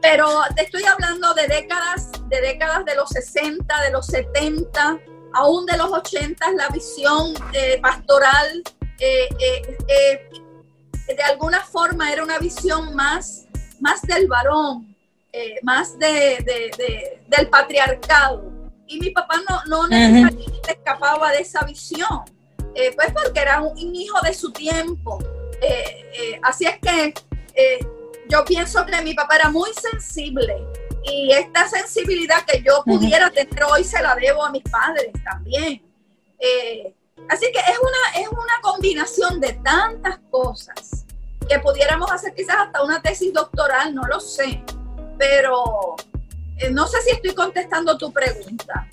[0.01, 4.99] pero te estoy hablando de décadas, de décadas de los 60, de los 70,
[5.35, 7.35] aún de los 80, la visión
[7.79, 8.63] pastoral
[11.07, 13.45] de alguna forma era una visión más,
[13.79, 14.95] más del varón,
[15.63, 16.71] más de,
[17.27, 18.51] del patriarcado.
[18.87, 22.25] Y mi papá no, no necesariamente escapaba de esa visión,
[22.75, 25.19] eh, pues porque era un, hijo de su tiempo.
[25.61, 27.13] Eh, eh, así es que
[28.29, 30.65] yo pienso que mi papá era muy sensible.
[31.03, 35.81] Y esta sensibilidad que yo pudiera tener hoy se la debo a mis padres también.
[37.29, 41.05] Así que es una, es una combinación de tantas cosas
[41.47, 44.63] que pudiéramos hacer quizás hasta una tesis doctoral, no lo sé,
[45.17, 45.95] pero
[46.57, 48.87] eh, no sé si estoy contestando tu pregunta.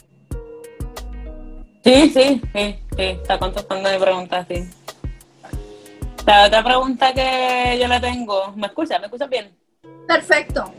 [1.84, 4.68] Sí, sí, sí, sí, está contestando mi pregunta, sí.
[6.26, 9.00] La otra pregunta que yo le tengo, ¿me escuchas?
[9.00, 9.56] ¿Me escuchas bien?
[10.06, 10.72] Perfecto.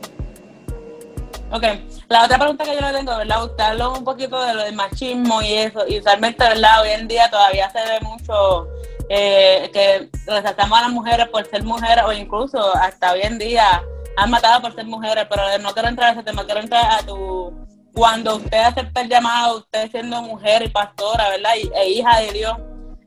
[1.52, 1.64] Ok,
[2.10, 3.44] la otra pregunta que yo le tengo, ¿verdad?
[3.44, 6.82] Usted habló un poquito de lo del machismo y eso, y usualmente, ¿verdad?
[6.84, 8.68] Hoy en día todavía se ve mucho
[9.10, 13.82] eh, que resaltamos a las mujeres por ser mujeres o incluso hasta hoy en día
[14.16, 17.04] han matado por ser mujeres, pero no quiero entrar a ese tema, quiero entrar a
[17.04, 17.52] tu...
[17.94, 21.54] Cuando usted acepta el llamado, usted siendo mujer y pastora, ¿verdad?
[21.62, 22.58] Y, e hija de Dios,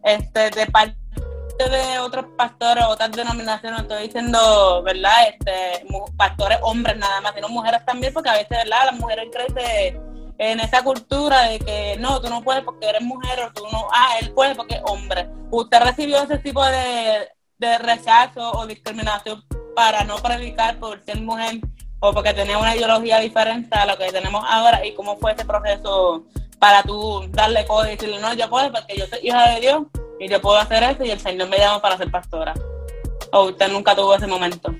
[0.02, 1.01] este, de parte
[1.70, 5.28] de otros pastores, otras denominaciones, estoy diciendo, ¿verdad?
[5.28, 8.86] Este, pastores hombres nada más, sino mujeres también, porque a veces, ¿verdad?
[8.86, 10.00] Las mujeres crecen
[10.38, 13.86] en esa cultura de que no, tú no puedes porque eres mujer o tú no,
[13.92, 15.28] ah, él puede porque es hombre.
[15.50, 19.44] ¿Usted recibió ese tipo de, de rechazo o discriminación
[19.76, 21.60] para no predicar por ser mujer
[22.00, 25.44] o porque tenía una ideología diferente a lo que tenemos ahora y cómo fue ese
[25.44, 26.24] proceso
[26.58, 29.82] para tú darle codo y decirle, no, yo puedo porque yo soy hija de Dios
[30.22, 32.54] y yo puedo hacer eso y el Señor me llama para ser pastora.
[33.32, 34.72] ¿O usted nunca tuvo ese momento?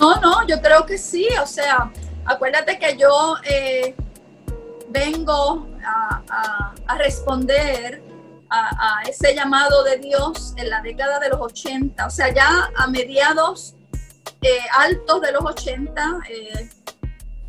[0.00, 1.92] No, no, yo creo que sí, o sea,
[2.24, 3.94] acuérdate que yo eh,
[4.88, 8.02] vengo a, a, responder
[8.48, 12.86] a, ese llamado de Dios en la década de los 80, o sea, ya a
[12.86, 13.74] mediados
[14.40, 16.20] eh, altos de los 80,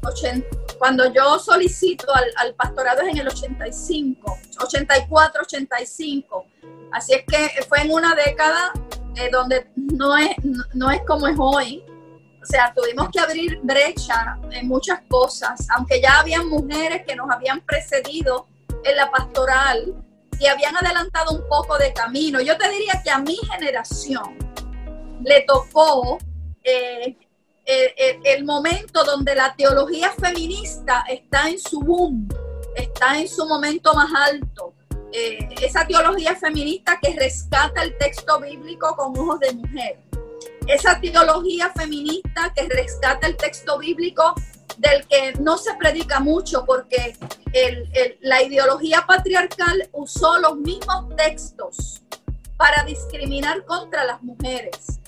[0.02, 6.46] 80, eh, cuando yo solicito al, pastorado es en el 85, 84, 85.
[6.94, 8.72] Así es que fue en una década
[9.16, 10.30] eh, donde no es,
[10.74, 11.84] no es como es hoy.
[12.42, 17.30] O sea, tuvimos que abrir brecha en muchas cosas, aunque ya habían mujeres que nos
[17.30, 18.48] habían precedido
[18.84, 19.96] en la pastoral
[20.40, 22.42] y habían adelantado un poco de camino.
[22.42, 24.38] Yo te diría que a mi generación
[25.24, 26.18] le tocó
[26.64, 27.18] eh,
[27.66, 32.28] eh, eh, el momento donde la teología feminista está en su boom,
[32.76, 34.73] está en su momento más alto.
[35.14, 40.00] Eh, esa teología feminista que rescata el texto bíblico con ojos de mujer.
[40.68, 44.34] Esa teología feminista que rescata el texto bíblico
[44.78, 47.16] del que no se predica mucho porque
[48.22, 52.02] la ideología patriarcal usó los mismos textos
[52.58, 55.00] para discriminar contra las mujeres.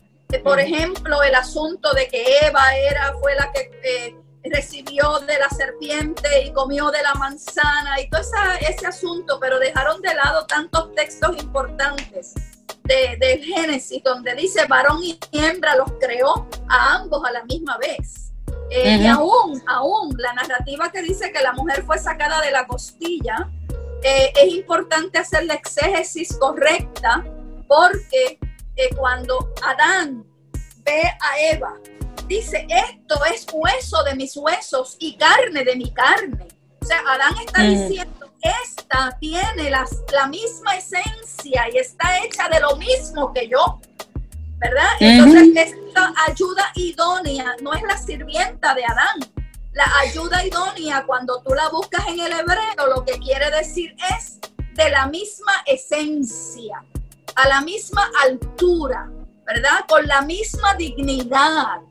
[0.43, 4.15] por ejemplo, el asunto de que Eva era, fue la que eh,
[4.51, 8.21] recibió de la serpiente y comió de la manzana y todo
[8.59, 12.33] ese asunto, pero dejaron de lado tantos textos importantes
[12.83, 17.77] de, del Génesis, donde dice varón y hembra los creó a ambos a la misma
[17.77, 18.31] vez.
[18.69, 22.65] Eh, y aún, aún la narrativa que dice que la mujer fue sacada de la
[22.65, 23.49] costilla,
[24.03, 27.23] eh, es importante hacer la exégesis correcta
[27.67, 28.39] porque
[28.75, 30.25] eh, cuando Adán
[30.83, 31.73] ve a Eva
[32.27, 36.47] dice, esto es hueso de mis huesos y carne de mi carne.
[36.81, 37.69] O sea, Adán está mm.
[37.69, 43.79] diciendo, esta tiene la misma esencia y está hecha de lo mismo que yo.
[44.57, 44.87] ¿Verdad?
[44.99, 49.19] Entonces, esta ayuda idónea no es la sirvienta de Adán.
[49.73, 54.39] La ayuda idónea, cuando tú la buscas en el hebreo, lo que quiere decir es
[54.73, 56.83] de la misma esencia,
[57.35, 59.09] a la misma altura,
[59.45, 59.85] ¿verdad?
[59.87, 61.81] Con la misma dignidad.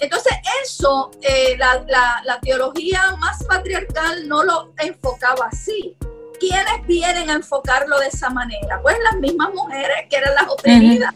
[0.00, 0.32] Entonces
[0.64, 5.96] eso, eh, la, teología más patriarcal no lo enfocaba así.
[6.38, 8.80] ¿Quiénes vienen a enfocarlo de esa manera?
[8.80, 11.14] Pues las mismas mujeres que eran las oprimidas.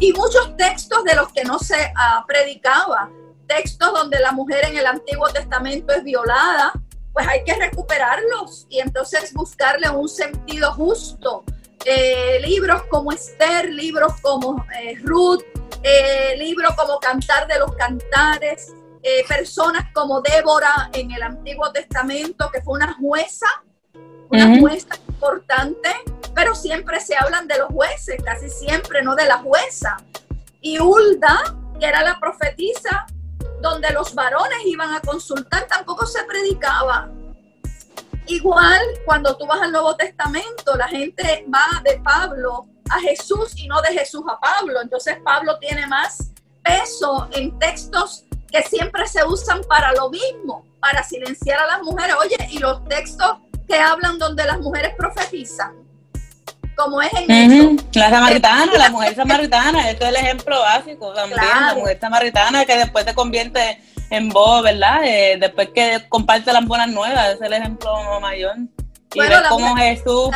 [0.00, 3.08] Y muchos textos de los que no se ah, predicaba,
[3.46, 6.72] textos donde la mujer en el Antiguo Testamento es violada,
[7.12, 11.44] pues hay que recuperarlos y entonces buscarle un sentido justo.
[11.84, 15.44] Eh, libros como Esther, libros como eh, Ruth,
[15.82, 22.50] eh, libros como Cantar de los Cantares, eh, personas como Débora en el Antiguo Testamento,
[22.50, 23.46] que fue una jueza,
[24.30, 25.90] una jueza importante,
[26.34, 29.96] pero siempre se hablan de los jueces, casi siempre, no de la jueza.
[30.60, 33.06] Y Hulda, que era la profetisa,
[33.60, 37.08] donde los varones iban a consultar, tampoco se predicaba.
[38.26, 43.66] Igual cuando tú vas al Nuevo Testamento, la gente va de Pablo a Jesús y
[43.68, 44.80] no de Jesús a Pablo.
[44.80, 46.30] Entonces Pablo tiene más
[46.62, 52.16] peso en textos que siempre se usan para lo mismo, para silenciar a las mujeres.
[52.20, 55.74] Oye, y los textos que hablan donde las mujeres profetizan,
[56.76, 61.74] como es en La samaritana, la mujer samaritana, esto es el ejemplo básico también, la
[61.74, 65.00] mujer samaritana que después se convierte en voz, ¿verdad?
[65.04, 68.56] Eh, después que comparte las buenas nuevas, es el ejemplo mayor.
[69.14, 70.30] Y ver cómo Jesús,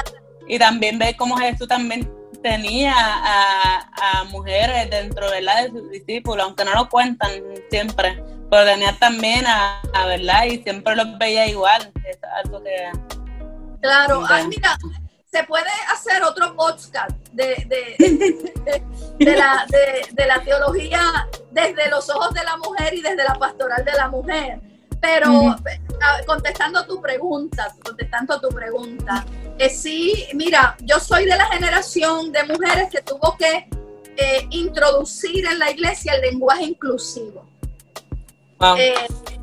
[0.48, 2.10] y también ver cómo Jesús también
[2.42, 5.64] tenía a, mujeres dentro ¿verdad?
[5.64, 7.30] de sus discípulos, aunque no lo cuentan
[7.70, 10.44] siempre, pero tenía también a, ¿verdad?
[10.44, 11.92] Y siempre los veía igual.
[12.04, 12.90] Es algo que...
[13.80, 14.76] Claro, mira,
[15.30, 18.82] se puede hacer otro podcast de, de,
[19.18, 19.64] de, la,
[20.12, 24.08] de, la teología desde los ojos de la mujer y desde la pastoral de la
[24.08, 24.60] mujer.
[25.00, 25.56] Pero
[26.26, 29.24] contestando tu pregunta, contestando tu pregunta,
[29.58, 33.68] eh, sí, mira, yo soy de la generación de mujeres que tuvo que
[34.16, 37.46] eh, introducir en la iglesia el lenguaje inclusivo.
[38.76, 38.94] Eh,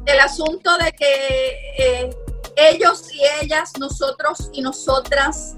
[0.06, 2.12] el asunto de que
[2.56, 5.56] ellos y ellas, nosotros y nosotras,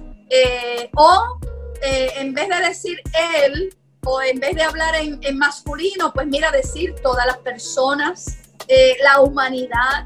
[0.96, 1.40] o
[1.82, 3.02] en vez de decir
[3.44, 8.39] él, o en vez de hablar en, en masculino, pues mira, decir todas las personas,
[8.72, 10.06] eh, la humanidad,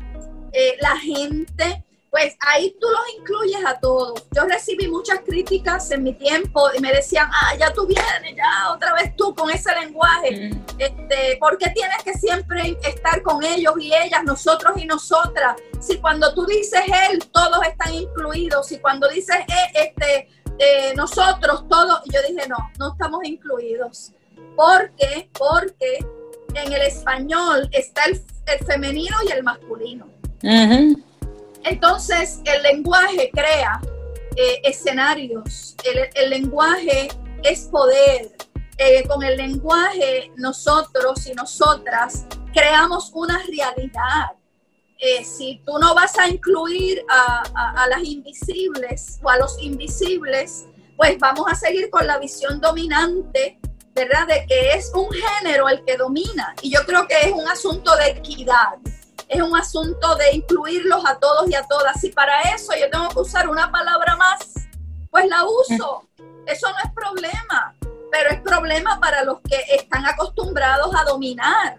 [0.54, 4.24] eh, la gente, pues ahí tú los incluyes a todos.
[4.32, 8.72] Yo recibí muchas críticas en mi tiempo y me decían, ah, ya tú vienes, ya
[8.72, 10.50] otra vez tú con ese lenguaje.
[10.50, 10.66] Mm.
[10.78, 15.58] Este, ¿Por qué tienes que siempre estar con ellos y ellas, nosotros y nosotras?
[15.82, 18.68] Si cuando tú dices él, todos están incluidos.
[18.68, 19.92] Si cuando dices eh,
[20.58, 24.14] este, nosotros, todos, yo dije, no, no estamos incluidos.
[24.56, 25.30] ¿Por qué?
[25.38, 26.00] Porque
[26.56, 28.20] en el español está el,
[28.66, 30.08] femenino y el masculino.
[31.64, 33.82] Entonces, el lenguaje crea
[34.36, 35.76] eh, escenarios,
[36.16, 37.10] el, lenguaje
[37.44, 38.32] es poder.
[38.80, 44.32] Eh, con el lenguaje, nosotros y nosotras creamos una realidad.
[44.98, 50.66] Eh, si tú no vas a incluir a las invisibles o a los invisibles,
[50.98, 53.60] pues vamos a seguir con la visión dominante
[53.94, 54.28] ¿verdad?
[54.28, 56.56] De que es un género el que domina.
[56.62, 58.78] Y yo creo que es un asunto de equidad,
[59.28, 62.04] es un asunto de incluirlos a todos y a todas.
[62.04, 64.54] Y para eso yo tengo que usar una palabra más,
[65.10, 66.08] pues la uso.
[66.46, 67.76] Eso no es problema,
[68.12, 71.78] pero es problema para los que están acostumbrados a dominar.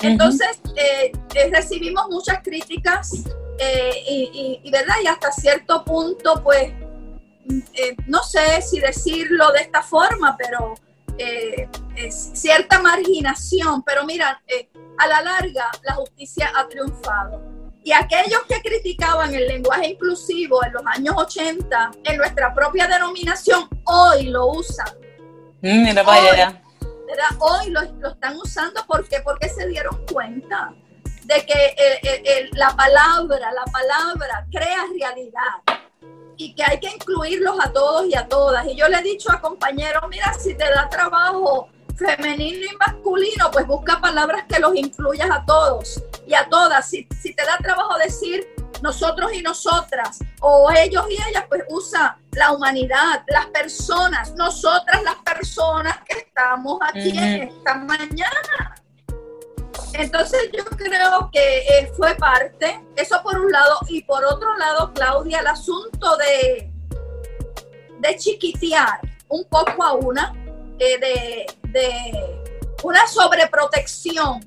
[0.00, 3.10] Entonces, eh, eh, recibimos muchas críticas
[3.58, 4.96] eh, y, y, ¿verdad?
[5.02, 6.72] Y hasta cierto punto, pues,
[7.74, 10.74] eh, no sé si decirlo de esta forma, pero
[11.18, 13.82] eh, es cierta marginación.
[13.82, 14.42] Pero mira,
[14.98, 17.42] a la larga la justicia ha triunfado.
[17.82, 23.68] Y aquellos que criticaban el lenguaje inclusivo en los años 80 en nuestra propia denominación,
[23.84, 24.86] hoy lo usan.
[25.60, 26.62] Mm, mira para
[27.38, 30.74] Hoy lo, están usando porque porque se dieron cuenta
[31.24, 35.73] de que la palabra, la palabra crea realidad
[36.36, 38.66] y que hay que incluirlos a todos y a todas.
[38.66, 43.50] Y yo le he dicho a compañeros, mira, si te da trabajo femenino y masculino,
[43.52, 46.88] pues busca palabras que los incluyas a todos y a todas.
[46.88, 48.46] Si, si te da trabajo decir
[48.82, 55.16] nosotros y nosotras, o ellos y ellas, pues usa la humanidad, las personas, nosotras las
[55.16, 58.73] personas que estamos aquí en esta mañana.
[59.94, 64.92] Entonces yo creo que eh, fue parte, eso por un lado, y por otro lado,
[64.92, 66.70] Claudia, el asunto de,
[68.00, 70.34] de chiquitear un poco a una,
[70.78, 72.40] eh, de, de
[72.82, 74.40] una sobreprotección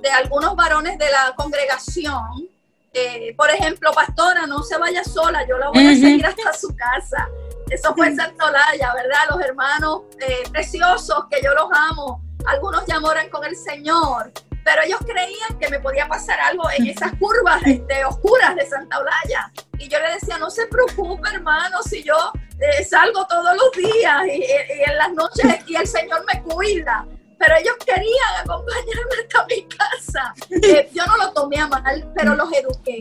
[0.00, 2.48] de algunos varones de la congregación.
[2.92, 6.74] Eh, por ejemplo, pastora, no se vaya sola, yo la voy a seguir hasta su
[6.74, 7.28] casa.
[7.68, 9.20] Eso fue en Santolaya, ¿verdad?
[9.30, 10.02] Los hermanos
[10.50, 12.22] preciosos, que yo los amo.
[12.46, 14.32] Algunos ya moran con el Señor
[14.66, 18.98] pero ellos creían que me podía pasar algo en esas curvas este, oscuras de Santa
[18.98, 19.52] Olaya.
[19.78, 22.16] Y yo le decía, no se preocupe, hermano, si yo
[22.58, 24.44] eh, salgo todos los días y,
[24.90, 27.06] en las noches y el Señor me cuida.
[27.38, 30.34] Pero ellos querían acompañarme hasta mi casa.
[30.50, 32.98] Eh, yo no lo tomé a mal, pero los eduqué.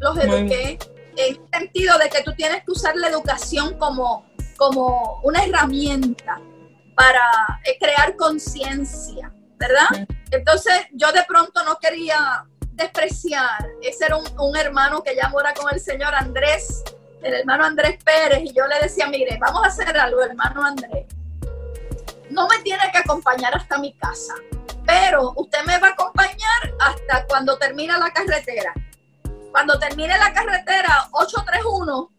[0.00, 0.80] Los eduqué
[1.16, 6.40] en el sentido de que tú tienes que usar la educación como, como una herramienta
[6.96, 7.22] para
[7.64, 10.06] eh, crear conciencia ¿verdad?
[10.30, 12.44] Entonces yo de pronto no quería
[12.74, 16.82] despreciar, ese era un, hermano que ya mora con el señor Andrés,
[17.22, 21.06] el hermano Andrés Pérez, y yo le decía, mire, vamos a hacer algo, hermano Andrés.
[22.30, 24.34] No me tiene que acompañar hasta mi casa,
[24.84, 28.72] pero usted me va a acompañar hasta cuando termina la carretera.
[29.52, 32.10] Cuando termine la carretera 831,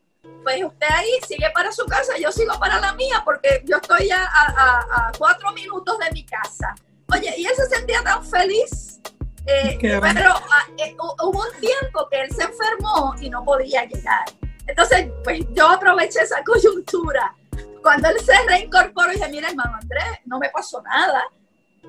[0.41, 4.08] pues usted ahí sigue para su casa, yo sigo para la mía, porque yo estoy
[4.08, 6.74] ya a cuatro minutos de mi casa.
[7.14, 8.99] Oye, y él se sentía tan feliz.
[9.47, 14.26] Eh, pero ah, eh, hubo un tiempo que él se enfermó y no podía llegar.
[14.66, 17.36] Entonces, pues yo aproveché esa coyuntura.
[17.82, 21.22] Cuando él se reincorporó, dije, mira, hermano Andrés, no me pasó nada.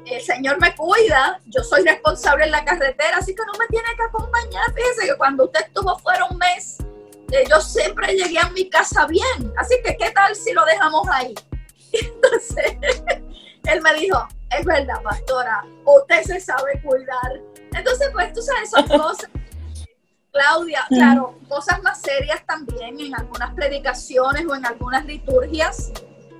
[0.04, 3.88] El Señor me cuida, yo soy responsable en la carretera, así que no me tiene
[3.96, 4.74] que acompañar.
[4.74, 6.76] Fíjese que cuando usted estuvo fuera un mes,
[7.32, 9.52] eh, yo siempre llegué a mi casa bien.
[9.56, 11.34] Así que, ¿qué tal si lo dejamos ahí?
[11.92, 12.76] Entonces,
[13.66, 17.40] él me dijo, es verdad, pastora, usted se sabe cuidar.
[17.72, 19.30] Entonces, pues tú sabes, son cosas,
[20.32, 25.92] Claudia, claro, cosas más serias también en algunas predicaciones o en algunas liturgias.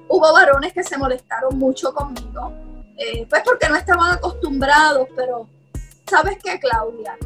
[0.09, 2.53] Hubo varones que se molestaron mucho conmigo,
[2.97, 5.49] eh, pues porque no estaban acostumbrados, pero
[6.09, 7.17] ¿sabes qué, Claudia?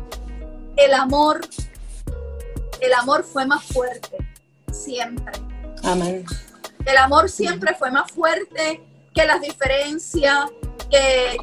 [0.77, 1.41] El amor,
[2.81, 4.17] el amor fue más fuerte,
[4.73, 5.33] siempre.
[5.83, 6.25] Amén.
[6.87, 8.81] El amor siempre fue más fuerte
[9.15, 10.51] que las diferencias,
[10.91, 11.37] que,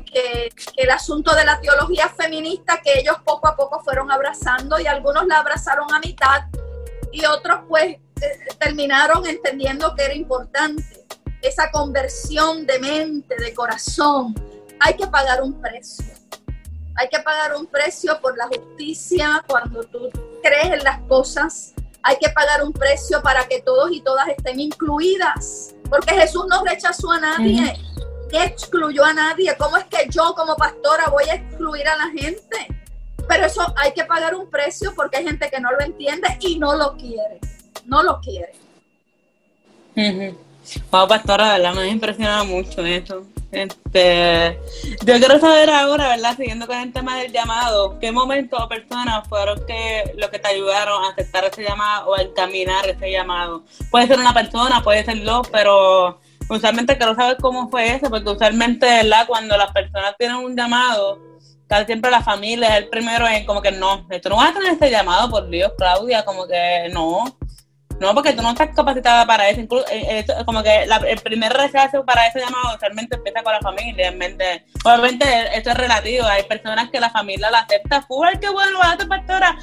[0.76, 5.26] el asunto de la teología feminista que ellos poco a poco fueron abrazando y algunos
[5.26, 6.44] la abrazaron a mitad
[7.12, 11.06] y otros pues eh, terminaron entendiendo que era importante
[11.42, 14.36] esa conversión de mente, de corazón.
[14.80, 16.06] Hay que pagar un precio.
[16.96, 20.10] Hay que pagar un precio por la justicia cuando tú
[20.42, 21.74] crees en las cosas.
[22.04, 25.76] Hay que pagar un precio para que todos y todas estén incluidas.
[25.90, 27.74] Porque Jesús no rechazó a nadie
[28.32, 29.56] excluyó a nadie.
[29.58, 32.68] ¿Cómo es que yo como pastora voy a excluir a la gente?
[33.28, 36.58] Pero eso hay que pagar un precio porque hay gente que no lo entiende y
[36.58, 37.40] no lo quiere.
[37.86, 38.54] No lo quiere.
[40.92, 41.74] Wow, pastora, ¿verdad?
[41.74, 43.26] Me ha impresionado mucho eso.
[43.52, 44.60] Este,
[45.06, 46.36] yo quiero saber ahora, ¿verdad?
[46.36, 50.50] Siguiendo con el tema del llamado, ¿qué momentos o personas fueron que lo que te
[50.50, 53.64] ayudaron a aceptar ese llamado o a encaminar ese llamado?
[53.90, 56.20] Puede ser una persona, puede ser dos, pero
[56.50, 59.26] usualmente quiero saber cómo fue eso, porque usualmente, ¿verdad?
[59.28, 61.20] Cuando las personas tienen un llamado,
[61.68, 64.54] casi siempre la familia es el primero en como que no, esto no vas a
[64.54, 67.24] tener este llamado, por Dios, Claudia, como que no.
[68.00, 69.62] No, porque tú no estás capacitada para eso.
[69.62, 74.10] Incluso, eh, como que el primer rechazo para ese llamado usualmente empieza con la familia.
[74.10, 74.66] En mente.
[74.84, 75.26] Obviamente
[75.56, 76.26] esto es relativo.
[76.26, 78.06] Hay personas que la familia la acepta.
[78.08, 78.80] ¡Uy, qué bueno!
[78.80, 79.58] ¡Va a tu pastora!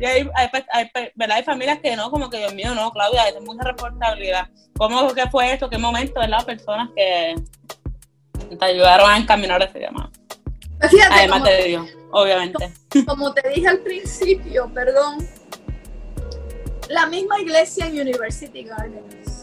[0.00, 1.36] Y hay, hay, hay, ¿verdad?
[1.36, 4.48] hay familias que no, como que Dios mío, no, Claudia, es mucha responsabilidad.
[4.76, 5.70] ¿Cómo que fue esto?
[5.70, 6.44] ¿Qué momento, verdad?
[6.44, 7.34] Personas que
[8.58, 10.10] te ayudaron a encaminar ese llamado.
[11.10, 12.72] Además de Dios, obviamente.
[13.06, 15.26] Como te dije al principio, perdón,
[16.88, 19.42] La misma iglesia en University Gardens.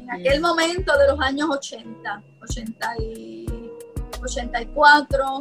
[0.00, 3.70] En aquel momento de los años 80, 80 y
[4.20, 5.40] 84,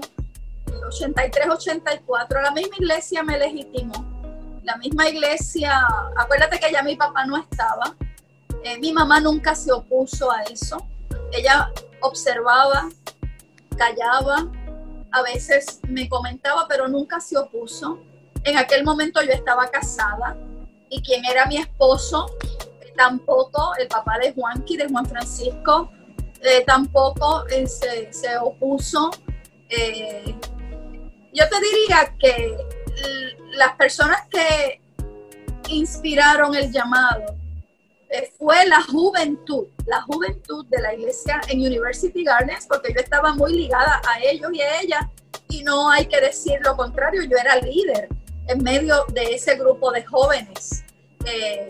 [0.87, 4.05] 83, 84, la misma iglesia me legitimó.
[4.63, 5.83] La misma iglesia,
[6.15, 7.95] acuérdate que ya mi papá no estaba,
[8.63, 10.87] eh, mi mamá nunca se opuso a eso.
[11.31, 11.71] Ella
[12.01, 12.89] observaba,
[13.75, 14.51] callaba,
[15.11, 17.97] a veces me comentaba, pero nunca se opuso.
[18.43, 20.37] En aquel momento yo estaba casada
[20.93, 22.27] y quien era mi esposo,
[22.81, 25.91] eh, tampoco, el papá de Juanqui, de Juan Francisco,
[26.41, 29.09] eh, tampoco se, opuso.
[31.33, 32.55] yo te diría que
[33.55, 34.79] las personas que
[35.69, 37.23] inspiraron el llamado
[38.09, 43.33] eh, fue la juventud, la juventud de la iglesia en University Gardens, porque yo estaba
[43.33, 45.11] muy ligada a ellos y a ella,
[45.49, 48.09] y no hay que decir lo contrario, yo era líder
[48.47, 50.83] en medio de ese grupo de jóvenes.
[51.25, 51.67] Eh,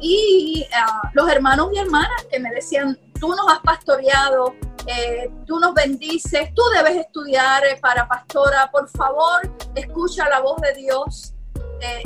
[0.00, 4.54] y ah, los hermanos y hermanas que me decían, tú nos has pastoreado,
[4.86, 10.74] eh, tú nos bendices, tú debes estudiar para pastora, por favor, escucha la voz de
[10.74, 11.32] Dios.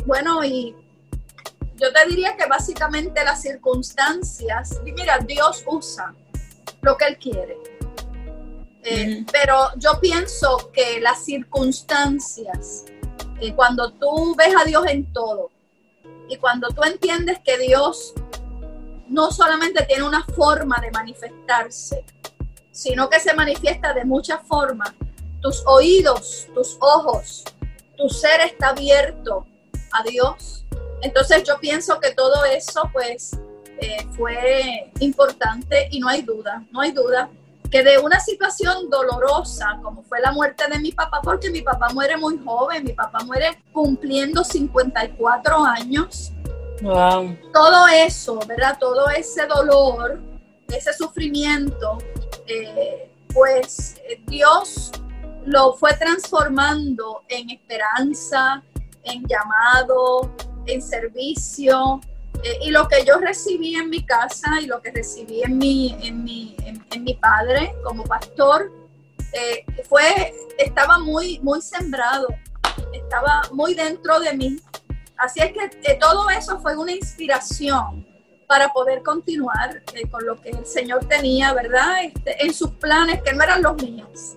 [0.06, 0.74] bueno, y
[1.76, 6.12] yo te diría que básicamente las circunstancias, mira, Dios usa
[6.82, 7.56] lo que Él quiere.
[8.82, 12.84] Eh, pero yo pienso que las circunstancias,
[13.40, 15.50] eh, cuando tú ves a Dios en todo
[16.28, 18.14] y cuando tú entiendes que Dios
[19.08, 22.04] no solamente tiene una forma de manifestarse,
[22.70, 24.92] sino que se manifiesta de muchas formas,
[25.40, 27.44] tus oídos, tus ojos,
[27.96, 29.46] tu ser está abierto
[29.92, 30.64] a Dios.
[31.00, 33.38] Entonces yo pienso que todo eso pues
[33.80, 37.30] eh, fue importante y no hay duda, no hay duda
[37.70, 41.88] que de una situación dolorosa como fue la muerte de mi papá, porque mi papá
[41.92, 46.32] muere muy joven, mi papá muere cumpliendo 54 años.
[46.80, 47.36] Wow.
[47.52, 48.78] Todo eso, ¿verdad?
[48.78, 50.20] Todo ese dolor,
[50.68, 51.98] ese sufrimiento,
[52.46, 54.92] eh, pues Dios
[55.44, 58.62] lo fue transformando en esperanza,
[59.04, 60.30] en llamado,
[60.66, 62.00] en servicio.
[62.44, 65.96] Eh, y lo que yo recibí en mi casa y lo que recibí en mi,
[66.02, 68.70] en mi, en, mi padre como pastor,
[69.32, 72.28] eh, fue, estaba muy, muy sembrado,
[72.92, 74.56] estaba muy dentro de mí.
[75.16, 78.06] Así es que eh, todo eso fue una inspiración
[78.46, 82.04] para poder continuar con lo que el Señor tenía, ¿verdad?
[82.04, 84.36] Este, en sus planes que no eran los míos.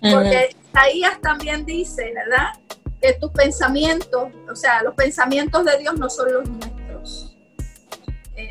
[0.00, 2.52] Porque Isaías también dice, ¿verdad?
[3.00, 6.67] que tus pensamientos, o sea, los pensamientos de Dios no son los eh,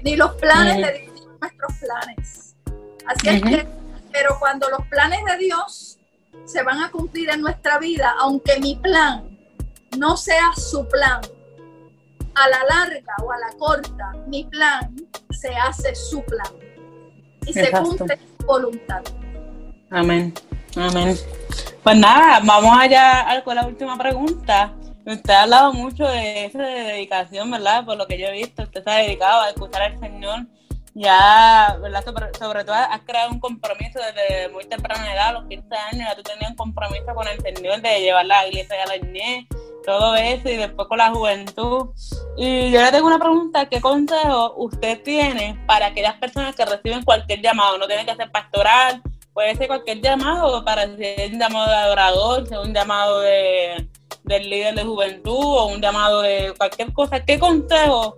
[0.04, 2.56] ni los planes de Dios son nuestros planes.
[3.06, 3.68] Así es que,
[4.12, 6.00] pero cuando los planes de Dios
[6.46, 9.38] se van a cumplir en nuestra vida, aunque mi plan
[9.98, 11.22] no sea su plan,
[12.36, 14.96] a la larga o a la corta, mi plan
[15.32, 16.54] se hace su plan
[17.46, 19.02] y se cumple su voluntad.
[19.90, 20.34] Amén.
[20.76, 21.18] Amén.
[21.82, 24.74] Pues nada, vamos allá con la última pregunta.
[25.08, 27.86] Usted ha hablado mucho de esa dedicación, ¿verdad?
[27.86, 30.46] Por lo que yo he visto, usted se ha dedicado a escuchar al Señor.
[30.96, 32.04] Ya, ¿verdad?
[32.38, 36.24] Sobre, todo has creado un compromiso desde muy temprana edad, los 15 años, ya tú
[36.24, 39.46] tenías un compromiso con el Señor de llevar la iglesia a la niñez,
[39.86, 41.88] todo eso, y después con la juventud.
[42.36, 47.06] Y yo le tengo una pregunta, ¿qué consejo usted tiene para aquellas personas que reciben
[47.06, 47.78] cualquier llamado?
[47.78, 49.02] No tiene que ser pastoral,
[49.32, 53.88] puede ser cualquier llamado para ser un llamado de adorador, sea un llamado de,
[54.28, 57.24] del líder de juventud o un llamado de cualquier cosa.
[57.24, 58.18] ¿Qué consejo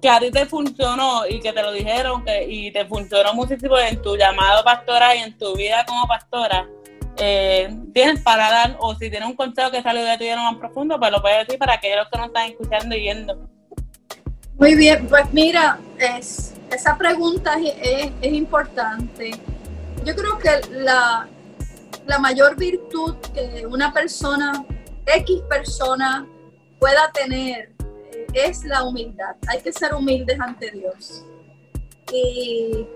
[0.00, 3.78] que a ti te funcionó y que te lo dijeron que, y te funcionó muchísimo
[3.78, 6.68] en tu llamado pastora y en tu vida como pastora?
[7.16, 10.98] Eh, tienes para dar, o si tienes un consejo que salió de ti más profundo,
[10.98, 13.38] pues lo puedes decir para aquellos que no están escuchando y viendo.
[14.58, 19.32] Muy bien, pues mira, es, esa pregunta es, es importante
[20.04, 21.28] yo creo que la,
[22.20, 24.64] mayor virtud que una persona,
[25.16, 26.26] X persona,
[26.78, 27.72] pueda tener
[28.12, 29.36] eh, es la humildad.
[29.48, 31.24] Hay que ser humildes ante Dios.
[32.12, 32.86] Y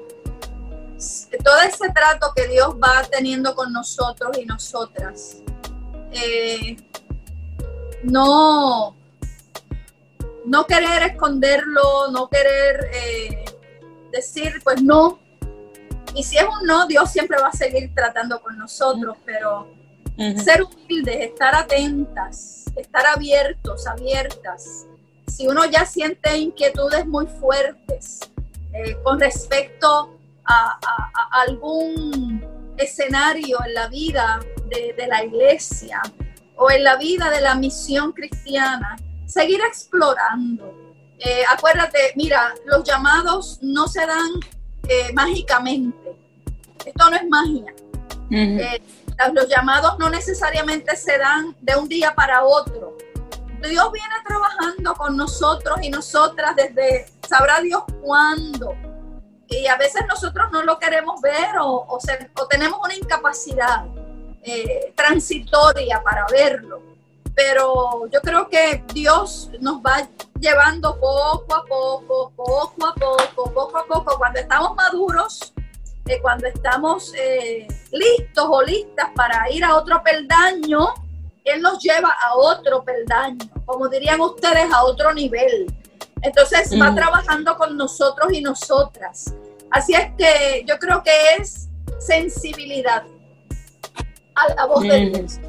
[1.45, 5.39] todo ese trato que Dios va teniendo con nosotros y nosotras,
[6.13, 6.77] eh,
[8.03, 8.97] no,
[10.45, 13.45] no querer esconderlo, no querer eh,
[14.13, 15.19] decir, pues no,
[16.15, 19.69] y si es un no, Dios siempre va a seguir tratando con nosotros, pero
[20.17, 24.87] ser humildes, estar atentas, estar abiertos, abiertas.
[25.27, 28.21] Si uno ya siente inquietudes muy fuertes
[28.73, 30.79] eh, con respecto a,
[31.47, 32.45] algún
[32.77, 36.01] escenario en la vida de, de la iglesia
[36.57, 38.97] o en la vida de la misión cristiana,
[39.27, 40.85] seguir explorando,
[41.19, 44.31] Eh, acuérdate, mira, los llamados no se dan
[44.89, 46.17] eh, mágicamente.
[46.85, 47.73] Esto no es magia.
[48.31, 48.81] Eh,
[49.33, 52.97] los llamados no necesariamente se dan de un día para otro.
[53.61, 58.75] Dios viene trabajando con nosotros y nosotras desde, sabrá Dios cuándo.
[59.49, 63.85] Y a veces nosotros no lo queremos ver o, o, tenemos una incapacidad
[64.95, 66.95] transitoria para verlo
[67.35, 70.09] pero yo creo que Dios nos va
[70.39, 75.53] llevando poco a poco, poco a poco, poco a poco, cuando estamos maduros,
[76.07, 80.95] eh, cuando estamos eh, listos o listas para ir a otro peldaño,
[81.45, 85.67] Él nos lleva a otro peldaño, como dirían ustedes, a otro nivel.
[86.23, 86.95] Entonces va mm.
[86.95, 89.35] trabajando con nosotros y nosotras.
[89.71, 93.05] Así es que yo creo que es sensibilidad
[94.35, 95.13] a la voz de mm.
[95.13, 95.41] Dios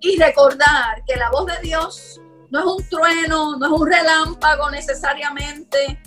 [0.00, 4.70] y recordar que la voz de Dios no es un trueno, no es un relámpago
[4.70, 6.00] necesariamente.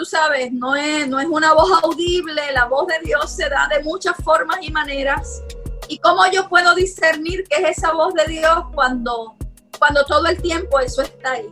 [0.00, 3.68] Tú sabes, no es, no es una voz audible, la voz de Dios se da
[3.68, 5.42] de muchas formas y maneras.
[5.88, 9.36] ¿Y cómo yo puedo discernir que es esa voz de Dios cuando,
[9.78, 11.46] cuando todo el tiempo eso está ahí?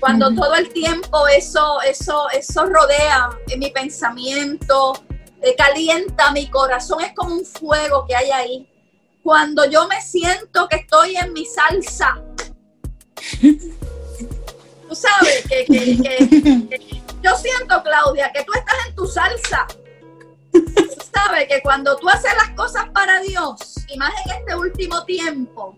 [0.00, 4.94] Cuando todo el tiempo eso, eso, eso rodea en mi pensamiento,
[5.40, 8.68] eh, calienta mi corazón, es como un fuego que hay ahí
[9.22, 12.20] cuando yo me siento que estoy en mi salsa.
[14.88, 15.68] Tú sabes que,
[17.22, 19.66] yo siento, Claudia, que tú estás en tu salsa.
[20.52, 25.04] Tú sabes que cuando tú haces las cosas para Dios, y más en este último
[25.04, 25.76] tiempo,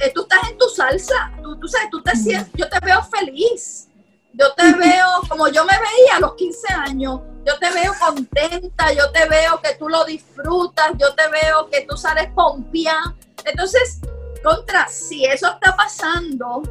[0.00, 1.32] eh, tú estás en tu salsa.
[1.42, 3.88] Tú, sabes, tú te sientes, yo te veo feliz.
[4.32, 8.92] Yo te veo como yo me veía a los 15 años yo te veo contenta,
[8.92, 12.96] yo te veo que tú lo disfrutas, yo te veo que tú sales pompia.
[13.44, 14.00] Entonces,
[14.42, 16.62] contra, si eso está pasando,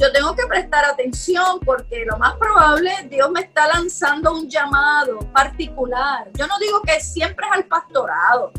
[0.00, 5.18] yo tengo que prestar atención porque lo más probable Dios me está lanzando un llamado
[5.32, 6.30] particular.
[6.34, 8.50] Yo no digo que siempre es al pastorado.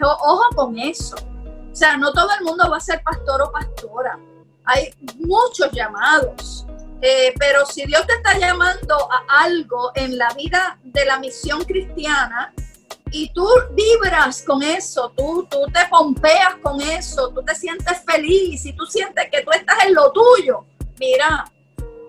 [0.00, 1.16] Ojo con eso.
[1.70, 4.18] O sea, no todo el mundo va a ser pastor o pastora.
[4.64, 6.66] Hay muchos llamados.
[7.00, 11.62] Eh, pero si Dios te está llamando a algo en la vida de la misión
[11.64, 12.52] cristiana
[13.12, 18.66] y tú vibras con eso, tú, tú te pompeas con eso, tú te sientes feliz
[18.66, 20.66] y tú sientes que tú estás en lo tuyo,
[20.98, 21.50] mira,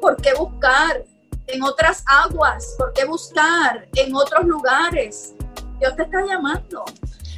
[0.02, 1.04] ¿por qué buscar
[1.48, 2.76] en otras aguas?
[2.78, 5.34] ¿Por qué buscar en otros lugares?
[5.80, 6.86] Dios te está llamando.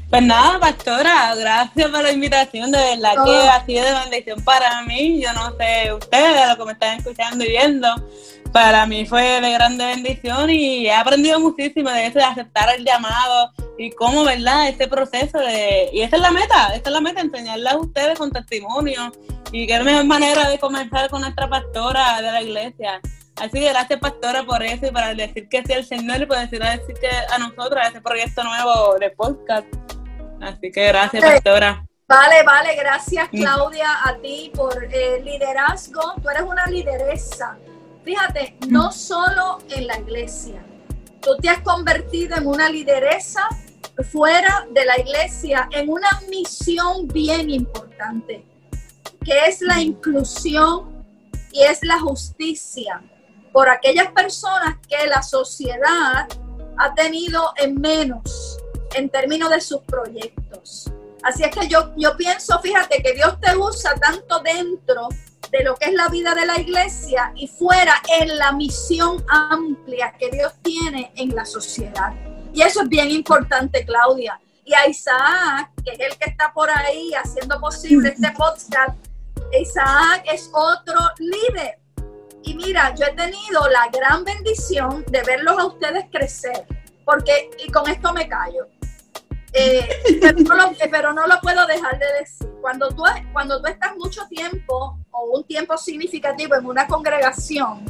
[0.10, 4.82] Pues nada, pastora, gracias por la invitación, de verdad que ha sido de bendición para
[4.82, 5.22] mí.
[5.22, 7.88] Yo no sé ustedes, lo que me están escuchando y viendo,
[8.52, 12.84] para mí fue de grande bendición y he aprendido muchísimo de eso, de aceptar el
[12.84, 14.68] llamado y cómo, ¿verdad?
[14.68, 15.90] Este proceso de...
[15.94, 19.12] Y esa es la meta, esa es la meta, enseñarles a ustedes con testimonio
[19.52, 23.00] y qué mejor manera de comenzar con nuestra pastora de la iglesia.
[23.38, 26.38] Así que gracias, pastora, por eso y para decir que sí al Señor y por
[26.38, 29.66] decir, decir que a nosotros, a ese proyecto nuevo de podcast.
[30.42, 31.86] Así que gracias, pastora.
[32.08, 33.38] Vale, vale, gracias mm.
[33.38, 36.16] Claudia a ti por el liderazgo.
[36.22, 37.58] Tú eres una lideresa.
[38.04, 38.72] Fíjate, mm.
[38.72, 40.64] no solo en la iglesia.
[41.22, 43.48] Tú te has convertido en una lideresa
[44.12, 48.44] fuera de la iglesia, en una misión bien importante,
[49.24, 51.06] que es la inclusión
[51.52, 53.02] y es la justicia
[53.52, 56.28] por aquellas personas que la sociedad
[56.78, 58.58] ha tenido en menos
[58.96, 60.92] en términos de sus proyectos.
[61.24, 65.10] Así es que yo, yo pienso, fíjate, que Dios te usa tanto dentro
[65.52, 70.14] de lo que es la vida de la iglesia y fuera en la misión amplia
[70.18, 72.14] que Dios tiene en la sociedad.
[72.54, 74.40] Y eso es bien importante, Claudia.
[74.64, 78.98] Y a Isaac, que es el que está por ahí haciendo posible este podcast,
[79.60, 81.80] Isaac es otro líder.
[82.44, 86.66] Y mira, yo he tenido la gran bendición de verlos a ustedes crecer,
[87.06, 88.68] porque, y con esto me callo,
[89.54, 89.88] eh,
[90.90, 92.48] pero, no lo, puedo dejar de decir.
[92.62, 97.84] Cuando tú, cuando tú estás mucho tiempo o un tiempo significativo en una congregación,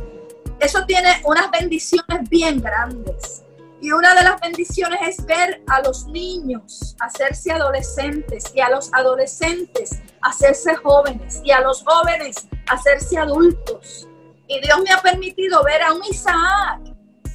[0.59, 3.43] eso tiene unas bendiciones bien grandes.
[3.82, 8.93] Y una de las bendiciones es ver a los niños hacerse adolescentes y a los
[8.93, 14.07] adolescentes hacerse jóvenes y a los jóvenes hacerse adultos.
[14.47, 16.82] Y Dios me ha permitido ver a un Isaac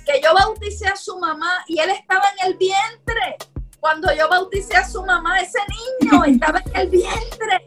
[0.07, 3.37] que yo bauticé a su mamá y él estaba en el vientre
[3.87, 5.61] cuando yo bauticé a su mamá, ese
[6.01, 7.65] niño estaba en el vientre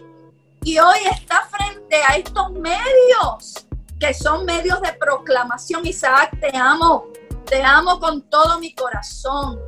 [0.65, 3.65] y hoy está frente a estos medios
[3.97, 5.87] que son medios de proclamación.
[5.87, 7.07] Isaac, te amo,
[7.45, 9.61] te amo con todo mi corazón.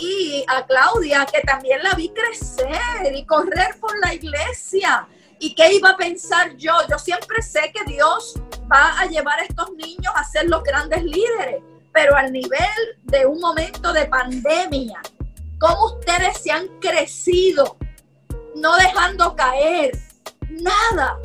[0.00, 5.06] Y a Claudia, que también la vi crecer y correr por la iglesia.
[5.38, 6.72] ¿Y qué iba a pensar yo?
[6.88, 8.40] Yo siempre sé que Dios
[8.72, 13.26] va a llevar a estos niños a ser los grandes líderes, pero al nivel de
[13.26, 15.02] un momento de pandemia,
[15.58, 17.76] cómo ustedes se han crecido,
[18.54, 19.98] no dejando caer
[20.48, 21.18] nada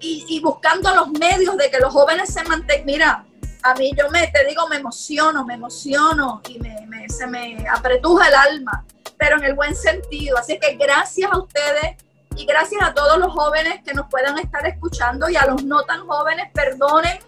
[0.00, 2.86] y, buscando los medios de que los jóvenes se mantengan.
[2.86, 3.26] Mira,
[3.62, 8.28] a mí yo me, te digo, me emociono, me emociono y me, se me apretuja
[8.28, 8.84] el alma,
[9.16, 10.36] pero en el buen sentido.
[10.38, 11.96] Así que gracias a ustedes
[12.36, 15.82] y gracias a todos los jóvenes que nos puedan estar escuchando y a los no
[15.82, 17.18] tan jóvenes, perdonen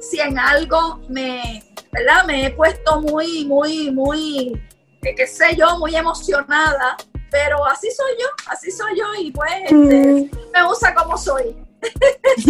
[0.00, 1.62] si en algo me,
[1.92, 2.24] ¿verdad?
[2.26, 4.60] Me he puesto muy, muy, muy,
[5.04, 6.96] eh, qué sé yo, muy emocionada,
[7.30, 10.30] pero así soy yo, así soy yo y pues este, mm.
[10.52, 11.56] me usa como soy.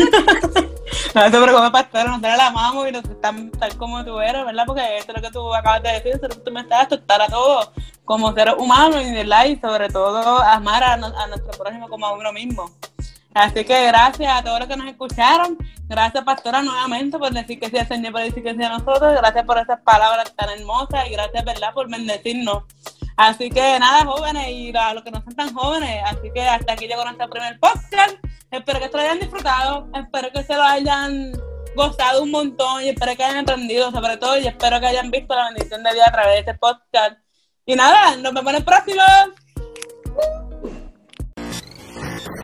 [1.14, 4.64] no te preocupes, pastora, nosotros la amamos y nos están tal como tú eres, ¿verdad?
[4.66, 6.60] Porque esto es lo que tú acabas de decir, eso es lo que tú me
[6.60, 7.70] estás, tratar a todos
[8.04, 9.46] como seres humanos y, ¿verdad?
[9.46, 12.70] y sobre todo amar a, a nuestro prójimo como a uno mismo.
[13.34, 15.58] Así que gracias a todos los que nos escucharon.
[15.88, 19.12] Gracias, pastora, nuevamente por decir que sí al Señor, por decir que sí a nosotros.
[19.12, 22.62] Gracias por esas palabras tan hermosas y gracias, ¿verdad?, por bendecirnos.
[23.16, 26.02] Así que nada, jóvenes y a los que no son tan jóvenes.
[26.06, 28.16] Así que hasta aquí llegó nuestro primer podcast.
[28.50, 29.88] Espero que se lo hayan disfrutado.
[29.94, 31.32] Espero que se lo hayan
[31.76, 35.34] gozado un montón y espero que hayan aprendido sobre todo y espero que hayan visto
[35.34, 37.18] la bendición de Dios a través de este podcast.
[37.66, 39.02] Y nada, nos vemos en el próximo.